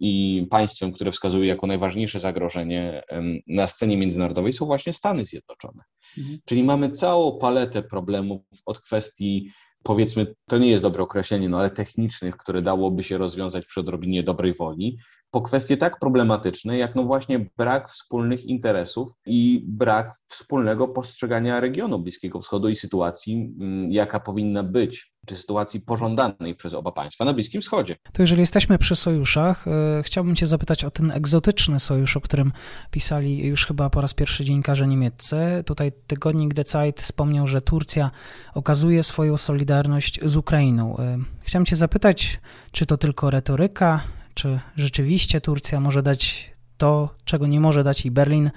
i 0.00 0.46
państwem, 0.50 0.92
które 0.92 1.12
wskazuje 1.12 1.46
jako 1.46 1.66
najważniejsze 1.66 2.20
zagrożenie 2.20 3.02
na 3.46 3.66
scenie 3.66 3.96
międzynarodowej 3.96 4.52
są 4.52 4.66
właśnie 4.66 4.92
Stany 4.92 5.24
Zjednoczone. 5.24 5.82
Mhm. 6.18 6.38
Czyli 6.44 6.64
mamy 6.64 6.90
całą 6.90 7.38
paletę 7.38 7.82
problemów 7.82 8.40
od 8.66 8.80
kwestii 8.80 9.50
powiedzmy, 9.82 10.34
to 10.48 10.58
nie 10.58 10.70
jest 10.70 10.82
dobre 10.82 11.02
określenie, 11.02 11.48
no 11.48 11.58
ale 11.58 11.70
technicznych, 11.70 12.36
które 12.36 12.62
dałoby 12.62 13.02
się 13.02 13.18
rozwiązać 13.18 13.66
przy 13.66 13.80
odrobinie 13.80 14.22
dobrej 14.22 14.54
woli, 14.54 14.98
po 15.32 15.42
kwestie 15.42 15.76
tak 15.76 15.98
problematyczne, 15.98 16.78
jak 16.78 16.94
no 16.94 17.04
właśnie 17.04 17.46
brak 17.56 17.90
wspólnych 17.90 18.44
interesów 18.44 19.12
i 19.26 19.64
brak 19.66 20.14
wspólnego 20.26 20.88
postrzegania 20.88 21.60
regionu 21.60 21.98
Bliskiego 21.98 22.40
Wschodu 22.40 22.68
i 22.68 22.76
sytuacji, 22.76 23.54
mm, 23.60 23.92
jaka 23.92 24.20
powinna 24.20 24.62
być, 24.62 25.12
czy 25.26 25.36
sytuacji 25.36 25.80
pożądanej 25.80 26.54
przez 26.54 26.74
oba 26.74 26.92
państwa 26.92 27.24
na 27.24 27.32
Bliskim 27.34 27.60
Wschodzie. 27.60 27.96
To 28.12 28.22
jeżeli 28.22 28.40
jesteśmy 28.40 28.78
przy 28.78 28.96
sojuszach, 28.96 29.68
e, 29.68 30.02
chciałbym 30.02 30.36
Cię 30.36 30.46
zapytać 30.46 30.84
o 30.84 30.90
ten 30.90 31.10
egzotyczny 31.10 31.80
sojusz, 31.80 32.16
o 32.16 32.20
którym 32.20 32.52
pisali 32.90 33.46
już 33.46 33.66
chyba 33.66 33.90
po 33.90 34.00
raz 34.00 34.14
pierwszy 34.14 34.44
dziennikarze 34.44 34.86
niemieccy. 34.86 35.36
Tutaj 35.66 35.92
tygodnik 36.06 36.54
The 36.54 36.64
Zeit 36.64 37.00
wspomniał, 37.00 37.46
że 37.46 37.60
Turcja 37.60 38.10
okazuje 38.54 39.02
swoją 39.02 39.36
solidarność 39.36 40.20
z 40.22 40.36
Ukrainą. 40.36 40.96
E, 40.98 41.18
chciałem 41.40 41.66
Cię 41.66 41.76
zapytać, 41.76 42.40
czy 42.72 42.86
to 42.86 42.96
tylko 42.96 43.30
retoryka, 43.30 44.00
czy 44.34 44.60
rzeczywiście 44.76 45.40
Turcja 45.40 45.80
może 45.80 46.02
dać 46.02 46.52
to, 46.76 47.14
czego 47.24 47.46
nie 47.46 47.60
może 47.60 47.84
dać 47.84 48.06
i 48.06 48.10
Berlin, 48.10 48.50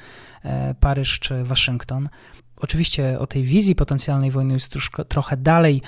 e, 0.43 0.75
Paryż 0.79 1.19
czy 1.19 1.43
Waszyngton. 1.43 2.09
Oczywiście 2.57 3.19
o 3.19 3.27
tej 3.27 3.43
wizji 3.43 3.75
potencjalnej 3.75 4.31
wojny 4.31 4.53
jest 4.53 4.69
troszkę, 4.69 5.05
trochę 5.05 5.37
dalej 5.37 5.81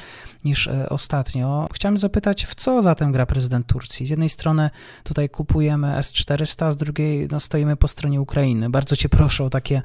niż 0.44 0.68
e, 0.68 0.90
ostatnio. 0.90 1.68
Chciałem 1.74 1.98
zapytać, 1.98 2.46
w 2.46 2.56
co 2.56 2.82
zatem 2.82 3.12
gra 3.12 3.26
prezydent 3.26 3.68
Turcji? 3.68 4.06
Z 4.06 4.10
jednej 4.10 4.30
strony 4.30 4.70
tutaj 5.04 5.30
kupujemy 5.30 5.98
S-400, 5.98 6.66
a 6.66 6.72
z 6.72 6.76
drugiej 6.76 7.28
no, 7.32 7.40
stoimy 7.40 7.76
po 7.76 7.88
stronie 7.88 8.22
Ukrainy. 8.22 8.70
Bardzo 8.70 8.96
Cię 8.96 9.10
proszę 9.10 9.44
o 9.44 9.50
takie 9.50 9.82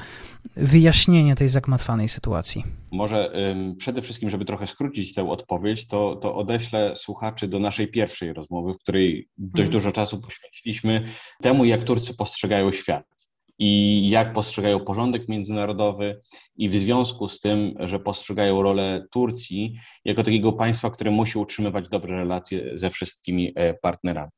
wyjaśnienie 0.57 1.35
tej 1.35 1.49
zagmatwanej 1.49 2.09
sytuacji. 2.09 2.65
Może 2.93 3.33
ym, 3.51 3.77
przede 3.77 4.03
wszystkim, 4.03 4.31
żeby 4.31 4.45
trochę 4.45 4.67
skrócić 4.67 5.15
tę 5.15 5.31
odpowiedź, 5.31 5.87
to, 5.87 6.17
to 6.17 6.35
odeślę 6.35 6.97
słuchaczy 6.97 7.49
do 7.49 7.59
naszej 7.59 7.89
pierwszej 7.89 8.33
rozmowy, 8.33 8.75
w 8.75 8.79
której 8.79 9.29
dość 9.39 9.69
mhm. 9.69 9.73
dużo 9.73 9.93
czasu 9.93 10.21
poświęciliśmy 10.21 11.05
temu, 11.43 11.65
jak 11.65 11.85
Turcy 11.85 12.15
postrzegają 12.15 12.73
świat 12.73 13.22
i 13.65 14.09
jak 14.09 14.33
postrzegają 14.33 14.81
porządek 14.81 15.29
międzynarodowy 15.29 16.21
i 16.57 16.69
w 16.69 16.75
związku 16.75 17.29
z 17.29 17.41
tym, 17.41 17.75
że 17.81 17.99
postrzegają 17.99 18.63
rolę 18.63 19.07
Turcji 19.11 19.75
jako 20.05 20.23
takiego 20.23 20.53
państwa, 20.53 20.91
które 20.91 21.11
musi 21.11 21.39
utrzymywać 21.39 21.89
dobre 21.89 22.17
relacje 22.17 22.71
ze 22.75 22.91
wszystkimi 22.91 23.53
e, 23.55 23.75
partnerami. 23.75 24.31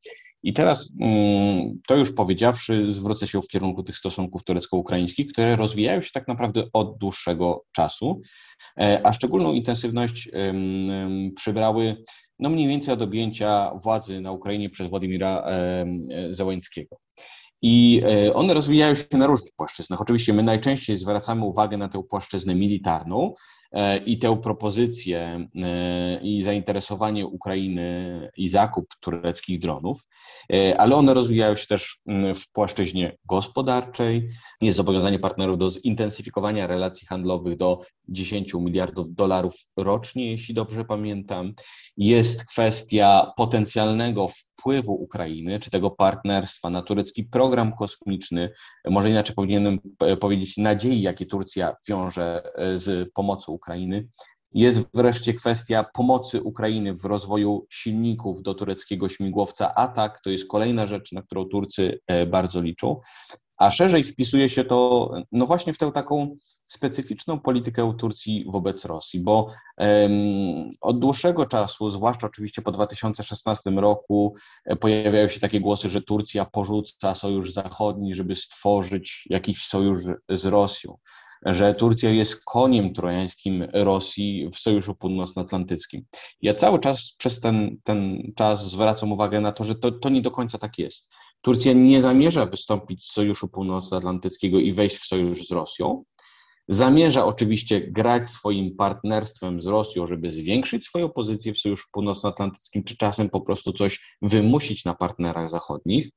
I 0.42 0.52
teraz, 0.52 0.90
mm, 1.00 1.80
to 1.86 1.96
już 1.96 2.12
powiedziawszy, 2.12 2.92
zwrócę 2.92 3.26
się 3.26 3.42
w 3.42 3.48
kierunku 3.48 3.82
tych 3.82 3.96
stosunków 3.96 4.44
turecko-ukraińskich, 4.44 5.26
które 5.32 5.56
rozwijają 5.56 6.02
się 6.02 6.10
tak 6.14 6.28
naprawdę 6.28 6.62
od 6.72 6.98
dłuższego 6.98 7.64
czasu, 7.72 8.20
e, 8.80 9.00
a 9.06 9.12
szczególną 9.12 9.52
intensywność 9.52 10.28
przybrały 11.36 11.96
no 12.38 12.50
mniej 12.50 12.68
więcej 12.68 12.94
od 12.94 13.02
objęcia 13.02 13.70
władzy 13.82 14.20
na 14.20 14.32
Ukrainie 14.32 14.70
przez 14.70 14.88
Władimira 14.88 15.44
Zełańskiego. 16.30 16.96
I 17.66 18.02
e, 18.04 18.34
one 18.34 18.54
rozwijają 18.54 18.94
się 18.94 19.04
na 19.12 19.26
różnych 19.26 19.52
płaszczyznach. 19.52 20.00
Oczywiście 20.00 20.32
my 20.32 20.42
najczęściej 20.42 20.96
zwracamy 20.96 21.44
uwagę 21.44 21.76
na 21.76 21.88
tę 21.88 22.02
płaszczyznę 22.02 22.54
militarną, 22.54 23.34
i 24.06 24.18
tę 24.18 24.40
propozycję 24.40 25.48
e, 25.62 26.20
i 26.22 26.42
zainteresowanie 26.42 27.26
Ukrainy 27.26 28.30
i 28.36 28.48
zakup 28.48 28.86
tureckich 29.00 29.58
dronów, 29.58 30.06
e, 30.52 30.80
ale 30.80 30.96
one 30.96 31.14
rozwijają 31.14 31.56
się 31.56 31.66
też 31.66 31.98
w 32.36 32.52
płaszczyźnie 32.52 33.16
gospodarczej. 33.24 34.28
Jest 34.60 34.76
zobowiązanie 34.76 35.18
partnerów 35.18 35.58
do 35.58 35.70
zintensyfikowania 35.70 36.66
relacji 36.66 37.06
handlowych 37.06 37.56
do 37.56 37.80
10 38.08 38.54
miliardów 38.54 39.14
dolarów 39.14 39.54
rocznie, 39.76 40.30
jeśli 40.30 40.54
dobrze 40.54 40.84
pamiętam. 40.84 41.52
Jest 41.96 42.44
kwestia 42.44 43.32
potencjalnego 43.36 44.28
wpływu 44.28 44.92
Ukrainy, 44.92 45.60
czy 45.60 45.70
tego 45.70 45.90
partnerstwa 45.90 46.70
na 46.70 46.82
turecki 46.82 47.24
program 47.24 47.72
kosmiczny, 47.72 48.50
może 48.90 49.10
inaczej 49.10 49.34
powinienem 49.34 49.78
powiedzieć 50.20 50.56
nadziei, 50.56 51.02
jakie 51.02 51.26
Turcja 51.26 51.76
wiąże 51.88 52.42
z 52.74 53.12
pomocą 53.12 53.52
Ukrainy. 53.64 54.08
Jest 54.52 54.86
wreszcie 54.94 55.34
kwestia 55.34 55.84
pomocy 55.94 56.42
Ukrainy 56.42 56.94
w 56.94 57.04
rozwoju 57.04 57.66
silników 57.70 58.42
do 58.42 58.54
tureckiego 58.54 59.08
śmigłowca 59.08 59.74
Atak. 59.74 60.20
To 60.24 60.30
jest 60.30 60.48
kolejna 60.48 60.86
rzecz, 60.86 61.12
na 61.12 61.22
którą 61.22 61.44
Turcy 61.44 62.00
e, 62.06 62.26
bardzo 62.26 62.60
liczą. 62.60 63.00
A 63.56 63.70
szerzej 63.70 64.04
wpisuje 64.04 64.48
się 64.48 64.64
to 64.64 65.10
no 65.32 65.46
właśnie 65.46 65.72
w 65.72 65.78
tę 65.78 65.92
taką 65.92 66.36
specyficzną 66.66 67.40
politykę 67.40 67.94
Turcji 67.98 68.44
wobec 68.48 68.84
Rosji, 68.84 69.20
bo 69.20 69.50
um, 69.78 70.70
od 70.80 70.98
dłuższego 70.98 71.46
czasu, 71.46 71.88
zwłaszcza 71.88 72.26
oczywiście 72.26 72.62
po 72.62 72.72
2016 72.72 73.70
roku, 73.70 74.34
e, 74.64 74.76
pojawiają 74.76 75.28
się 75.28 75.40
takie 75.40 75.60
głosy, 75.60 75.88
że 75.88 76.02
Turcja 76.02 76.44
porzuca 76.44 77.14
sojusz 77.14 77.52
zachodni, 77.52 78.14
żeby 78.14 78.34
stworzyć 78.34 79.26
jakiś 79.30 79.66
sojusz 79.66 79.98
z 80.28 80.46
Rosją 80.46 80.96
że 81.44 81.74
Turcja 81.74 82.10
jest 82.10 82.44
koniem 82.44 82.92
trojańskim 82.92 83.66
Rosji 83.72 84.48
w 84.52 84.58
Sojuszu 84.58 84.94
Północnoatlantyckim. 84.94 86.04
Ja 86.42 86.54
cały 86.54 86.80
czas 86.80 87.14
przez 87.18 87.40
ten, 87.40 87.76
ten 87.84 88.32
czas 88.36 88.70
zwracam 88.70 89.12
uwagę 89.12 89.40
na 89.40 89.52
to, 89.52 89.64
że 89.64 89.74
to, 89.74 89.92
to 89.92 90.08
nie 90.08 90.22
do 90.22 90.30
końca 90.30 90.58
tak 90.58 90.78
jest. 90.78 91.12
Turcja 91.40 91.72
nie 91.72 92.02
zamierza 92.02 92.46
wystąpić 92.46 93.04
z 93.04 93.12
Sojuszu 93.12 93.48
Północnoatlantyckiego 93.48 94.58
i 94.58 94.72
wejść 94.72 94.96
w 94.96 95.06
sojusz 95.06 95.46
z 95.46 95.50
Rosją. 95.50 96.04
Zamierza 96.68 97.26
oczywiście 97.26 97.80
grać 97.80 98.30
swoim 98.30 98.76
partnerstwem 98.76 99.62
z 99.62 99.66
Rosją, 99.66 100.06
żeby 100.06 100.30
zwiększyć 100.30 100.84
swoją 100.84 101.08
pozycję 101.08 101.54
w 101.54 101.58
Sojuszu 101.58 101.88
Północnoatlantyckim, 101.92 102.84
czy 102.84 102.96
czasem 102.96 103.30
po 103.30 103.40
prostu 103.40 103.72
coś 103.72 104.16
wymusić 104.22 104.84
na 104.84 104.94
partnerach 104.94 105.50
zachodnich, 105.50 106.10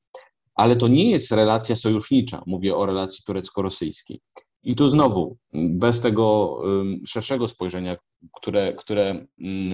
ale 0.55 0.75
to 0.75 0.87
nie 0.87 1.11
jest 1.11 1.31
relacja 1.31 1.75
sojusznicza. 1.75 2.43
Mówię 2.45 2.75
o 2.75 2.85
relacji 2.85 3.23
turecko-rosyjskiej. 3.25 4.19
I 4.67 4.75
tu 4.75 4.87
znowu, 4.87 5.37
bez 5.53 6.01
tego 6.01 6.57
szerszego 7.05 7.47
spojrzenia, 7.47 7.97
które, 8.33 8.73
które 8.73 9.25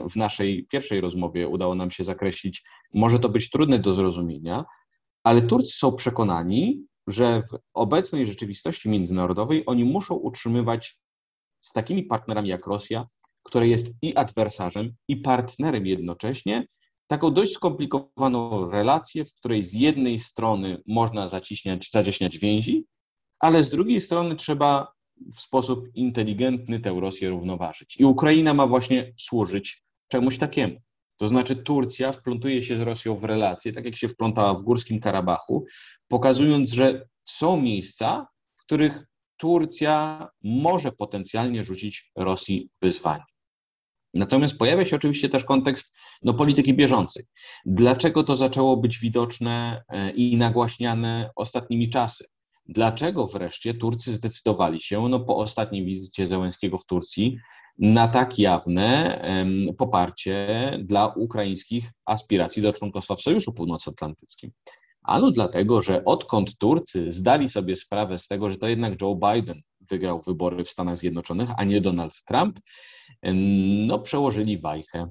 w 0.10 0.16
naszej 0.16 0.66
pierwszej 0.66 1.02
rozmowie 1.02 1.48
udało 1.48 1.76
nam 1.76 1.92
się 1.92 2.04
zakreślić, 2.04 2.64
może 2.94 3.20
to 3.20 3.30
być 3.30 3.50
trudne 3.50 3.80
do 3.80 3.94
zrozumienia, 3.94 4.66
ale 5.24 5.42
Turcy 5.42 5.78
są 5.78 5.92
przekonani, 5.92 6.86
że 7.08 7.44
w 7.52 7.58
obecnej 7.74 8.28
rzeczywistości 8.28 8.90
międzynarodowej 8.90 9.64
oni 9.66 9.84
muszą 9.84 10.16
utrzymywać 10.16 10.98
z 11.62 11.74
takimi 11.74 12.04
partnerami 12.04 12.50
jak 12.50 12.68
Rosja, 12.68 13.08
która 13.44 13.66
jest 13.66 13.88
i 14.02 14.16
adwersarzem, 14.16 14.94
i 15.08 15.18
partnerem 15.18 15.86
jednocześnie, 15.86 16.68
taką 17.08 17.32
dość 17.32 17.54
skomplikowaną 17.54 18.70
relację, 18.70 19.26
w 19.26 19.34
której 19.34 19.64
z 19.64 19.74
jednej 19.74 20.20
strony 20.20 20.82
można 20.88 21.28
zaciśniać, 21.28 21.90
zacieśniać 21.92 22.38
więzi, 22.38 22.86
ale 23.44 23.64
z 23.64 23.70
drugiej 23.70 24.02
strony 24.02 24.36
trzeba 24.36 24.94
w 25.36 25.40
sposób 25.40 25.88
inteligentny 25.96 26.80
tę 26.80 26.98
Rosję 27.00 27.30
równoważyć. 27.30 28.00
I 28.00 28.06
Ukraina 28.06 28.54
ma 28.54 28.68
właśnie 28.68 29.14
służyć 29.18 29.84
czemuś 30.08 30.38
takiemu. 30.38 30.76
To 31.18 31.28
znaczy 31.28 31.56
Turcja 31.56 32.12
wplątuje 32.12 32.62
się 32.62 32.78
z 32.78 32.82
Rosją 32.82 33.16
w 33.16 33.24
relacje, 33.24 33.74
tak 33.74 33.86
jak 33.86 33.96
się 33.96 34.08
wplątała 34.08 34.54
w 34.54 34.64
Górskim 34.64 35.00
Karabachu, 35.00 35.66
pokazując, 36.08 36.72
że 36.72 37.08
są 37.26 37.62
miejsca, 37.62 38.28
w 38.58 38.64
których 38.64 39.06
Turcja 39.38 40.28
może 40.44 40.92
potencjalnie 40.92 41.64
rzucić 41.64 42.12
Rosji 42.16 42.70
wyzwanie. 42.82 43.24
Natomiast 44.14 44.58
pojawia 44.58 44.86
się 44.86 44.96
oczywiście 44.96 45.30
też 45.30 45.44
kontekst 45.44 45.96
no, 46.22 46.34
polityki 46.34 46.74
bieżącej. 46.74 47.26
Dlaczego 47.66 48.24
to 48.24 48.36
zaczęło 48.36 48.78
być 48.78 49.00
widoczne 49.00 49.84
e, 49.90 50.12
i 50.12 50.38
nagłaśniane 50.38 51.30
ostatnimi 51.36 51.90
czasy? 51.90 52.26
Dlaczego 52.65 53.27
wreszcie 53.27 53.74
Turcy 53.74 54.13
zdecydowali 54.13 54.82
się 54.82 55.10
no, 55.10 55.20
po 55.20 55.38
ostatniej 55.38 55.86
wizycie 55.86 56.27
Zełenskiego 56.27 56.77
w 56.77 56.86
Turcji 56.86 57.38
na 57.79 58.08
tak 58.08 58.39
jawne 58.39 59.22
poparcie 59.77 60.48
dla 60.84 61.08
ukraińskich 61.08 61.86
aspiracji 62.05 62.62
do 62.62 62.74
członkostwa 62.74 63.15
w 63.15 63.22
Sojuszu 63.22 63.53
Północnoatlantyckim? 63.53 64.51
Ano 65.03 65.32
dlatego, 65.32 65.82
że 65.82 66.05
odkąd 66.05 66.58
Turcy 66.58 67.12
zdali 67.12 67.50
sobie 67.50 67.75
sprawę 67.75 68.17
z 68.17 68.27
tego, 68.27 68.51
że 68.51 68.58
to 68.58 68.67
jednak 68.67 69.01
Joe 69.01 69.15
Biden 69.15 69.62
wygrał 69.89 70.22
wybory 70.22 70.63
w 70.63 70.70
Stanach 70.70 70.98
Zjednoczonych, 70.98 71.50
a 71.58 71.63
nie 71.63 71.82
Donald 71.82 72.13
Trump, 72.25 72.60
no 73.88 74.00
przełożyli 74.00 74.58
wajchę 74.58 75.10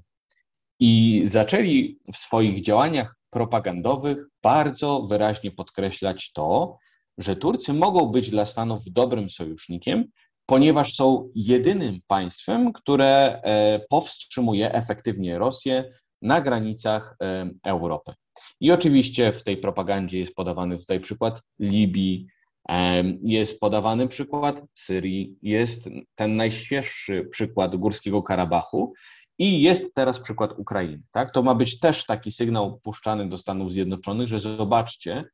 i 0.80 1.22
zaczęli 1.24 1.98
w 2.12 2.16
swoich 2.16 2.62
działaniach 2.62 3.16
propagandowych 3.30 4.18
bardzo 4.42 5.02
wyraźnie 5.02 5.50
podkreślać 5.50 6.32
to, 6.32 6.78
że 7.22 7.36
Turcy 7.36 7.72
mogą 7.72 8.06
być 8.06 8.30
dla 8.30 8.46
Stanów 8.46 8.82
dobrym 8.86 9.30
sojusznikiem, 9.30 10.04
ponieważ 10.46 10.94
są 10.94 11.30
jedynym 11.34 12.00
państwem, 12.06 12.72
które 12.72 13.40
e, 13.42 13.80
powstrzymuje 13.88 14.74
efektywnie 14.74 15.38
Rosję 15.38 15.92
na 16.22 16.40
granicach 16.40 17.16
e, 17.22 17.50
Europy. 17.64 18.12
I 18.60 18.72
oczywiście 18.72 19.32
w 19.32 19.44
tej 19.44 19.56
propagandzie 19.56 20.18
jest 20.18 20.34
podawany 20.34 20.78
tutaj 20.78 21.00
przykład 21.00 21.42
Libii, 21.60 22.26
e, 22.68 23.04
jest 23.22 23.60
podawany 23.60 24.08
przykład 24.08 24.62
Syrii, 24.74 25.36
jest 25.42 25.88
ten 26.14 26.36
najświeższy 26.36 27.28
przykład 27.30 27.76
Górskiego 27.76 28.22
Karabachu 28.22 28.92
i 29.38 29.62
jest 29.62 29.94
teraz 29.94 30.20
przykład 30.20 30.58
Ukrainy. 30.58 31.02
Tak? 31.10 31.30
To 31.30 31.42
ma 31.42 31.54
być 31.54 31.78
też 31.78 32.06
taki 32.06 32.32
sygnał 32.32 32.80
puszczany 32.80 33.28
do 33.28 33.38
Stanów 33.38 33.72
Zjednoczonych, 33.72 34.28
że 34.28 34.38
zobaczcie, 34.38 35.24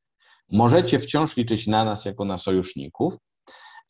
możecie 0.50 0.98
wciąż 0.98 1.36
liczyć 1.36 1.66
na 1.66 1.84
nas 1.84 2.04
jako 2.04 2.24
na 2.24 2.38
sojuszników 2.38 3.14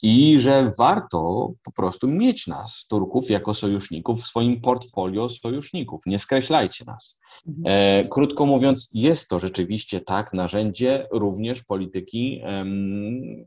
i 0.02 0.40
że 0.40 0.72
warto 0.78 1.52
po 1.62 1.72
prostu 1.72 2.08
mieć 2.08 2.46
nas, 2.46 2.86
Turków, 2.88 3.30
jako 3.30 3.54
sojuszników 3.54 4.20
w 4.20 4.26
swoim 4.26 4.60
portfolio 4.60 5.28
sojuszników. 5.28 6.00
Nie 6.06 6.18
skreślajcie 6.18 6.84
nas. 6.84 7.20
Mhm. 7.46 7.64
E, 7.66 8.08
krótko 8.08 8.46
mówiąc, 8.46 8.90
jest 8.94 9.28
to 9.28 9.38
rzeczywiście 9.38 10.00
tak 10.00 10.32
narzędzie 10.32 11.06
również 11.10 11.62
polityki 11.62 12.42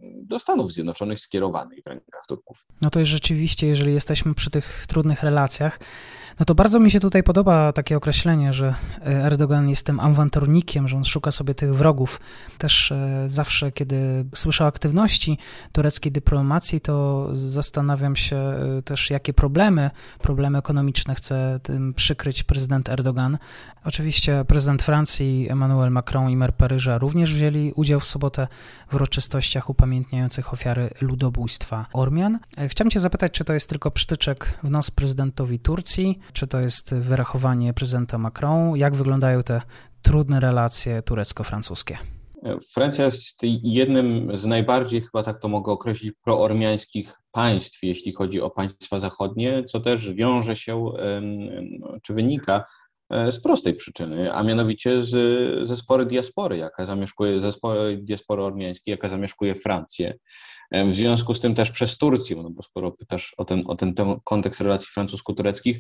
do 0.01 0.39
Stanów 0.39 0.73
Zjednoczonych 0.73 1.19
skierowanej 1.19 1.81
w 1.81 1.88
rękach 1.88 2.25
Turków. 2.27 2.65
No 2.81 2.89
to 2.89 3.00
jest 3.00 3.11
rzeczywiście, 3.11 3.67
jeżeli 3.67 3.93
jesteśmy 3.93 4.33
przy 4.33 4.50
tych 4.50 4.85
trudnych 4.88 5.23
relacjach, 5.23 5.79
no 6.39 6.45
to 6.45 6.55
bardzo 6.55 6.79
mi 6.79 6.91
się 6.91 7.00
tutaj 7.00 7.23
podoba 7.23 7.73
takie 7.73 7.97
określenie, 7.97 8.53
że 8.53 8.75
Erdogan 9.05 9.69
jest 9.69 9.85
tym 9.85 10.00
awanturnikiem, 10.00 10.88
że 10.88 10.97
on 10.97 11.05
szuka 11.05 11.31
sobie 11.31 11.53
tych 11.53 11.75
wrogów. 11.75 12.19
Też 12.57 12.91
e, 12.91 13.23
zawsze, 13.27 13.71
kiedy 13.71 14.25
słyszę 14.35 14.63
o 14.63 14.67
aktywności 14.67 15.38
tureckiej 15.71 16.11
dyplomacji, 16.11 16.81
to 16.81 17.27
zastanawiam 17.31 18.15
się 18.15 18.35
e, 18.35 18.81
też, 18.81 19.09
jakie 19.09 19.33
problemy, 19.33 19.89
problemy 20.21 20.57
ekonomiczne 20.57 21.15
chce 21.15 21.59
tym 21.63 21.93
przykryć 21.93 22.43
prezydent 22.43 22.89
Erdogan. 22.89 23.38
Oczywiście 23.85 24.45
prezydent 24.47 24.83
Francji 24.83 25.47
Emmanuel 25.50 25.91
Macron 25.91 26.29
i 26.29 26.38
mer 26.38 26.53
Paryża 26.53 26.97
również 26.97 27.33
wzięli 27.33 27.73
udział 27.75 28.00
w 28.00 28.05
sobotę 28.05 28.47
w 28.89 28.95
uroczystościach 28.95 29.69
upamiętniających 29.69 30.53
ofiary 30.53 30.89
ludobójstwa 31.01 31.85
Ormian. 31.93 32.39
E, 32.57 32.69
chciałem 32.69 32.91
Cię 32.91 33.00
zapytać, 33.00 33.31
czy 33.31 33.43
to 33.43 33.53
jest 33.53 33.69
tylko 33.69 33.91
przytyczek 33.91 34.59
w 34.63 34.69
nos 34.69 34.91
prezydentowi 34.91 35.59
Turcji, 35.59 36.19
czy 36.33 36.47
to 36.47 36.59
jest 36.59 36.95
wyrachowanie 36.95 37.73
prezydenta 37.73 38.17
Macron? 38.17 38.75
Jak 38.75 38.95
wyglądają 38.95 39.43
te 39.43 39.61
trudne 40.01 40.39
relacje 40.39 41.01
turecko-francuskie? 41.01 41.97
Francja 42.73 43.05
jest 43.05 43.39
jednym 43.63 44.38
z 44.38 44.45
najbardziej, 44.45 45.01
chyba 45.01 45.23
tak 45.23 45.39
to 45.39 45.47
mogę 45.47 45.71
określić, 45.71 46.13
proormiańskich 46.23 47.13
państw, 47.31 47.83
jeśli 47.83 48.13
chodzi 48.13 48.41
o 48.41 48.50
państwa 48.50 49.00
zachodnie, 49.00 49.63
co 49.63 49.79
też 49.79 50.13
wiąże 50.13 50.55
się, 50.55 50.91
czy 52.03 52.13
wynika 52.13 52.55
e, 52.55 52.80
z 53.32 53.39
prostej 53.39 53.74
przyczyny, 53.74 54.34
a 54.34 54.44
mianowicie 54.44 55.01
z, 55.01 55.68
ze 55.68 55.77
spory 55.77 56.06
diaspory, 56.06 56.58
jaka 56.58 56.86
zamieszkuje, 56.86 57.39
ze 57.39 57.51
spory 57.51 57.98
diaspory 57.98 58.44
ormiańskiej, 58.44 58.91
jaka 58.91 59.10
zamieszkuje 59.10 59.56
Francję. 59.56 60.18
W 60.72 60.94
związku 60.94 61.34
z 61.34 61.39
tym 61.39 61.56
też 61.56 61.72
przez 61.72 61.98
Turcję, 61.98 62.36
no 62.36 62.50
bo 62.50 62.63
skoro 62.63 62.91
pytasz 62.91 63.34
o 63.38 63.46
ten, 63.46 63.63
o 63.68 63.75
ten 63.75 63.94
kontekst 64.24 64.62
relacji 64.62 64.88
francusko-tureckich, 64.94 65.80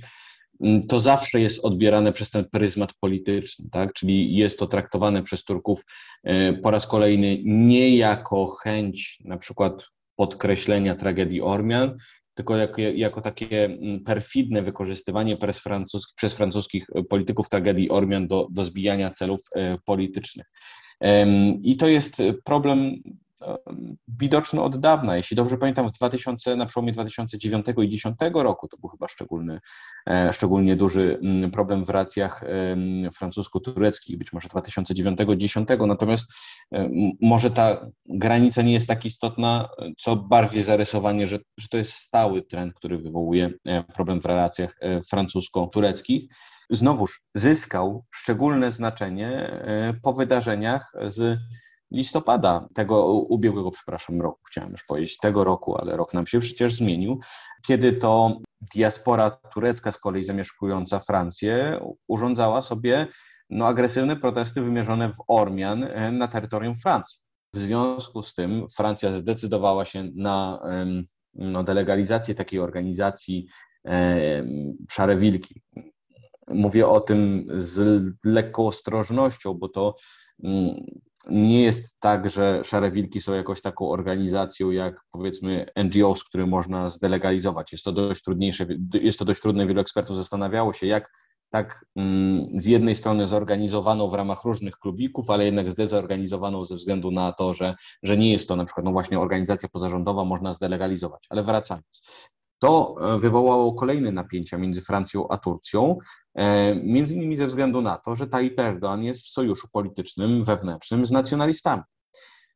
to 0.89 0.99
zawsze 0.99 1.39
jest 1.39 1.65
odbierane 1.65 2.13
przez 2.13 2.29
ten 2.29 2.45
pryzmat 2.45 2.93
polityczny, 2.99 3.69
tak? 3.71 3.93
czyli 3.93 4.35
jest 4.35 4.59
to 4.59 4.67
traktowane 4.67 5.23
przez 5.23 5.43
Turków 5.43 5.85
e, 6.23 6.53
po 6.53 6.71
raz 6.71 6.87
kolejny 6.87 7.37
nie 7.45 7.95
jako 7.97 8.47
chęć 8.47 9.19
na 9.25 9.37
przykład 9.37 9.87
podkreślenia 10.15 10.95
tragedii 10.95 11.41
Ormian, 11.41 11.97
tylko 12.33 12.55
jako, 12.55 12.81
jako 12.81 13.21
takie 13.21 13.65
mm, 13.65 14.03
perfidne 14.03 14.61
wykorzystywanie 14.61 15.37
przez, 15.37 15.59
francusk, 15.59 16.09
przez 16.15 16.33
francuskich 16.33 16.85
polityków 17.09 17.49
tragedii 17.49 17.89
Ormian 17.89 18.27
do, 18.27 18.47
do 18.51 18.63
zbijania 18.63 19.09
celów 19.09 19.41
e, 19.55 19.77
politycznych. 19.85 20.45
I 21.63 21.77
to 21.77 21.87
jest 21.87 22.23
problem 22.45 22.95
widoczny 24.07 24.61
od 24.61 24.77
dawna. 24.77 25.17
Jeśli 25.17 25.35
dobrze 25.35 25.57
pamiętam, 25.57 25.87
w 25.87 25.91
2000, 25.91 26.55
na 26.55 26.65
przełomie 26.65 26.91
2009 26.91 27.67
i 27.67 27.73
2010 27.73 28.17
roku 28.33 28.67
to 28.67 28.77
był 28.77 28.89
chyba 28.89 29.07
szczególny, 29.07 29.59
e, 30.09 30.33
szczególnie 30.33 30.75
duży 30.75 31.19
problem 31.53 31.85
w 31.85 31.89
relacjach 31.89 32.43
francusko-tureckich, 33.15 34.17
być 34.17 34.33
może 34.33 34.47
2009-2010, 34.47 35.87
natomiast 35.87 36.33
e, 36.73 36.89
może 37.21 37.51
ta 37.51 37.87
granica 38.05 38.61
nie 38.61 38.73
jest 38.73 38.87
tak 38.87 39.05
istotna, 39.05 39.69
co 39.97 40.15
bardziej 40.15 40.63
zarysowanie, 40.63 41.27
że, 41.27 41.39
że 41.57 41.67
to 41.67 41.77
jest 41.77 41.93
stały 41.93 42.41
trend, 42.41 42.73
który 42.73 42.97
wywołuje 42.97 43.51
e, 43.65 43.83
problem 43.83 44.21
w 44.21 44.25
relacjach 44.25 44.79
francusko-tureckich 45.09 46.27
znowuż 46.69 47.21
zyskał 47.35 48.05
szczególne 48.11 48.71
znaczenie 48.71 49.61
po 50.03 50.13
wydarzeniach 50.13 50.91
z 51.05 51.39
listopada 51.91 52.67
tego 52.73 53.05
ubiegłego, 53.11 53.71
przepraszam, 53.71 54.21
roku, 54.21 54.39
chciałem 54.47 54.71
już 54.71 54.83
powiedzieć, 54.83 55.17
tego 55.17 55.43
roku, 55.43 55.77
ale 55.77 55.97
rok 55.97 56.13
nam 56.13 56.27
się 56.27 56.39
przecież 56.39 56.75
zmienił, 56.75 57.19
kiedy 57.67 57.93
to 57.93 58.37
diaspora 58.73 59.29
turecka 59.29 59.91
z 59.91 59.97
kolei 59.97 60.23
zamieszkująca 60.23 60.99
Francję 60.99 61.79
urządzała 62.07 62.61
sobie 62.61 63.07
no, 63.49 63.67
agresywne 63.67 64.15
protesty 64.15 64.61
wymierzone 64.61 65.09
w 65.09 65.23
Ormian 65.27 65.83
e, 65.83 66.11
na 66.11 66.27
terytorium 66.27 66.75
Francji. 66.77 67.19
W 67.55 67.57
związku 67.57 68.21
z 68.21 68.33
tym 68.33 68.65
Francja 68.75 69.11
zdecydowała 69.11 69.85
się 69.85 70.09
na 70.15 70.61
no, 71.33 71.63
delegalizację 71.63 72.35
takiej 72.35 72.59
organizacji 72.59 73.47
Szare 74.89 75.17
Wilki. 75.17 75.61
Mówię 76.47 76.87
o 76.87 76.99
tym 76.99 77.47
z 77.55 78.03
lekką 78.23 78.67
ostrożnością, 78.67 79.53
bo 79.53 79.69
to 79.69 79.95
mm, 80.43 80.85
nie 81.29 81.63
jest 81.63 81.99
tak, 81.99 82.29
że 82.29 82.61
Szare 82.63 82.91
Wilki 82.91 83.21
są 83.21 83.33
jakąś 83.33 83.61
taką 83.61 83.89
organizacją 83.89 84.71
jak 84.71 85.01
powiedzmy 85.11 85.65
NGOs, 85.83 86.23
które 86.23 86.45
można 86.45 86.89
zdelegalizować. 86.89 87.71
Jest 87.71 87.83
to 87.83 87.91
dość 87.91 88.23
trudniejsze, 88.23 88.65
jest 88.93 89.19
to 89.19 89.25
dość 89.25 89.41
trudne. 89.41 89.67
Wielu 89.67 89.81
ekspertów 89.81 90.17
zastanawiało 90.17 90.73
się, 90.73 90.87
jak 90.87 91.11
tak 91.51 91.85
mm, 91.95 92.47
z 92.55 92.65
jednej 92.65 92.95
strony 92.95 93.27
zorganizowaną 93.27 94.09
w 94.09 94.13
ramach 94.13 94.43
różnych 94.43 94.77
klubików, 94.77 95.29
ale 95.29 95.45
jednak 95.45 95.71
zdezorganizowaną 95.71 96.65
ze 96.65 96.75
względu 96.75 97.11
na 97.11 97.33
to, 97.33 97.53
że, 97.53 97.75
że 98.03 98.17
nie 98.17 98.31
jest 98.31 98.47
to 98.47 98.55
na 98.55 98.65
przykład 98.65 98.85
no 98.85 98.91
właśnie 98.91 99.19
organizacja 99.19 99.69
pozarządowa, 99.69 100.25
można 100.25 100.53
zdelegalizować. 100.53 101.25
Ale 101.29 101.43
wracając, 101.43 102.01
to 102.61 102.95
e, 103.15 103.19
wywołało 103.19 103.73
kolejne 103.73 104.11
napięcia 104.11 104.57
między 104.57 104.81
Francją 104.81 105.27
a 105.27 105.37
Turcją, 105.37 105.97
e, 106.35 106.75
między 106.75 107.15
innymi 107.15 107.37
ze 107.37 107.47
względu 107.47 107.81
na 107.81 107.97
to, 107.97 108.15
że 108.15 108.27
Tayyip 108.27 108.57
Erdoğan 108.57 109.03
jest 109.03 109.21
w 109.21 109.29
sojuszu 109.29 109.67
politycznym, 109.71 110.43
wewnętrznym 110.43 111.05
z 111.05 111.11
nacjonalistami, 111.11 111.83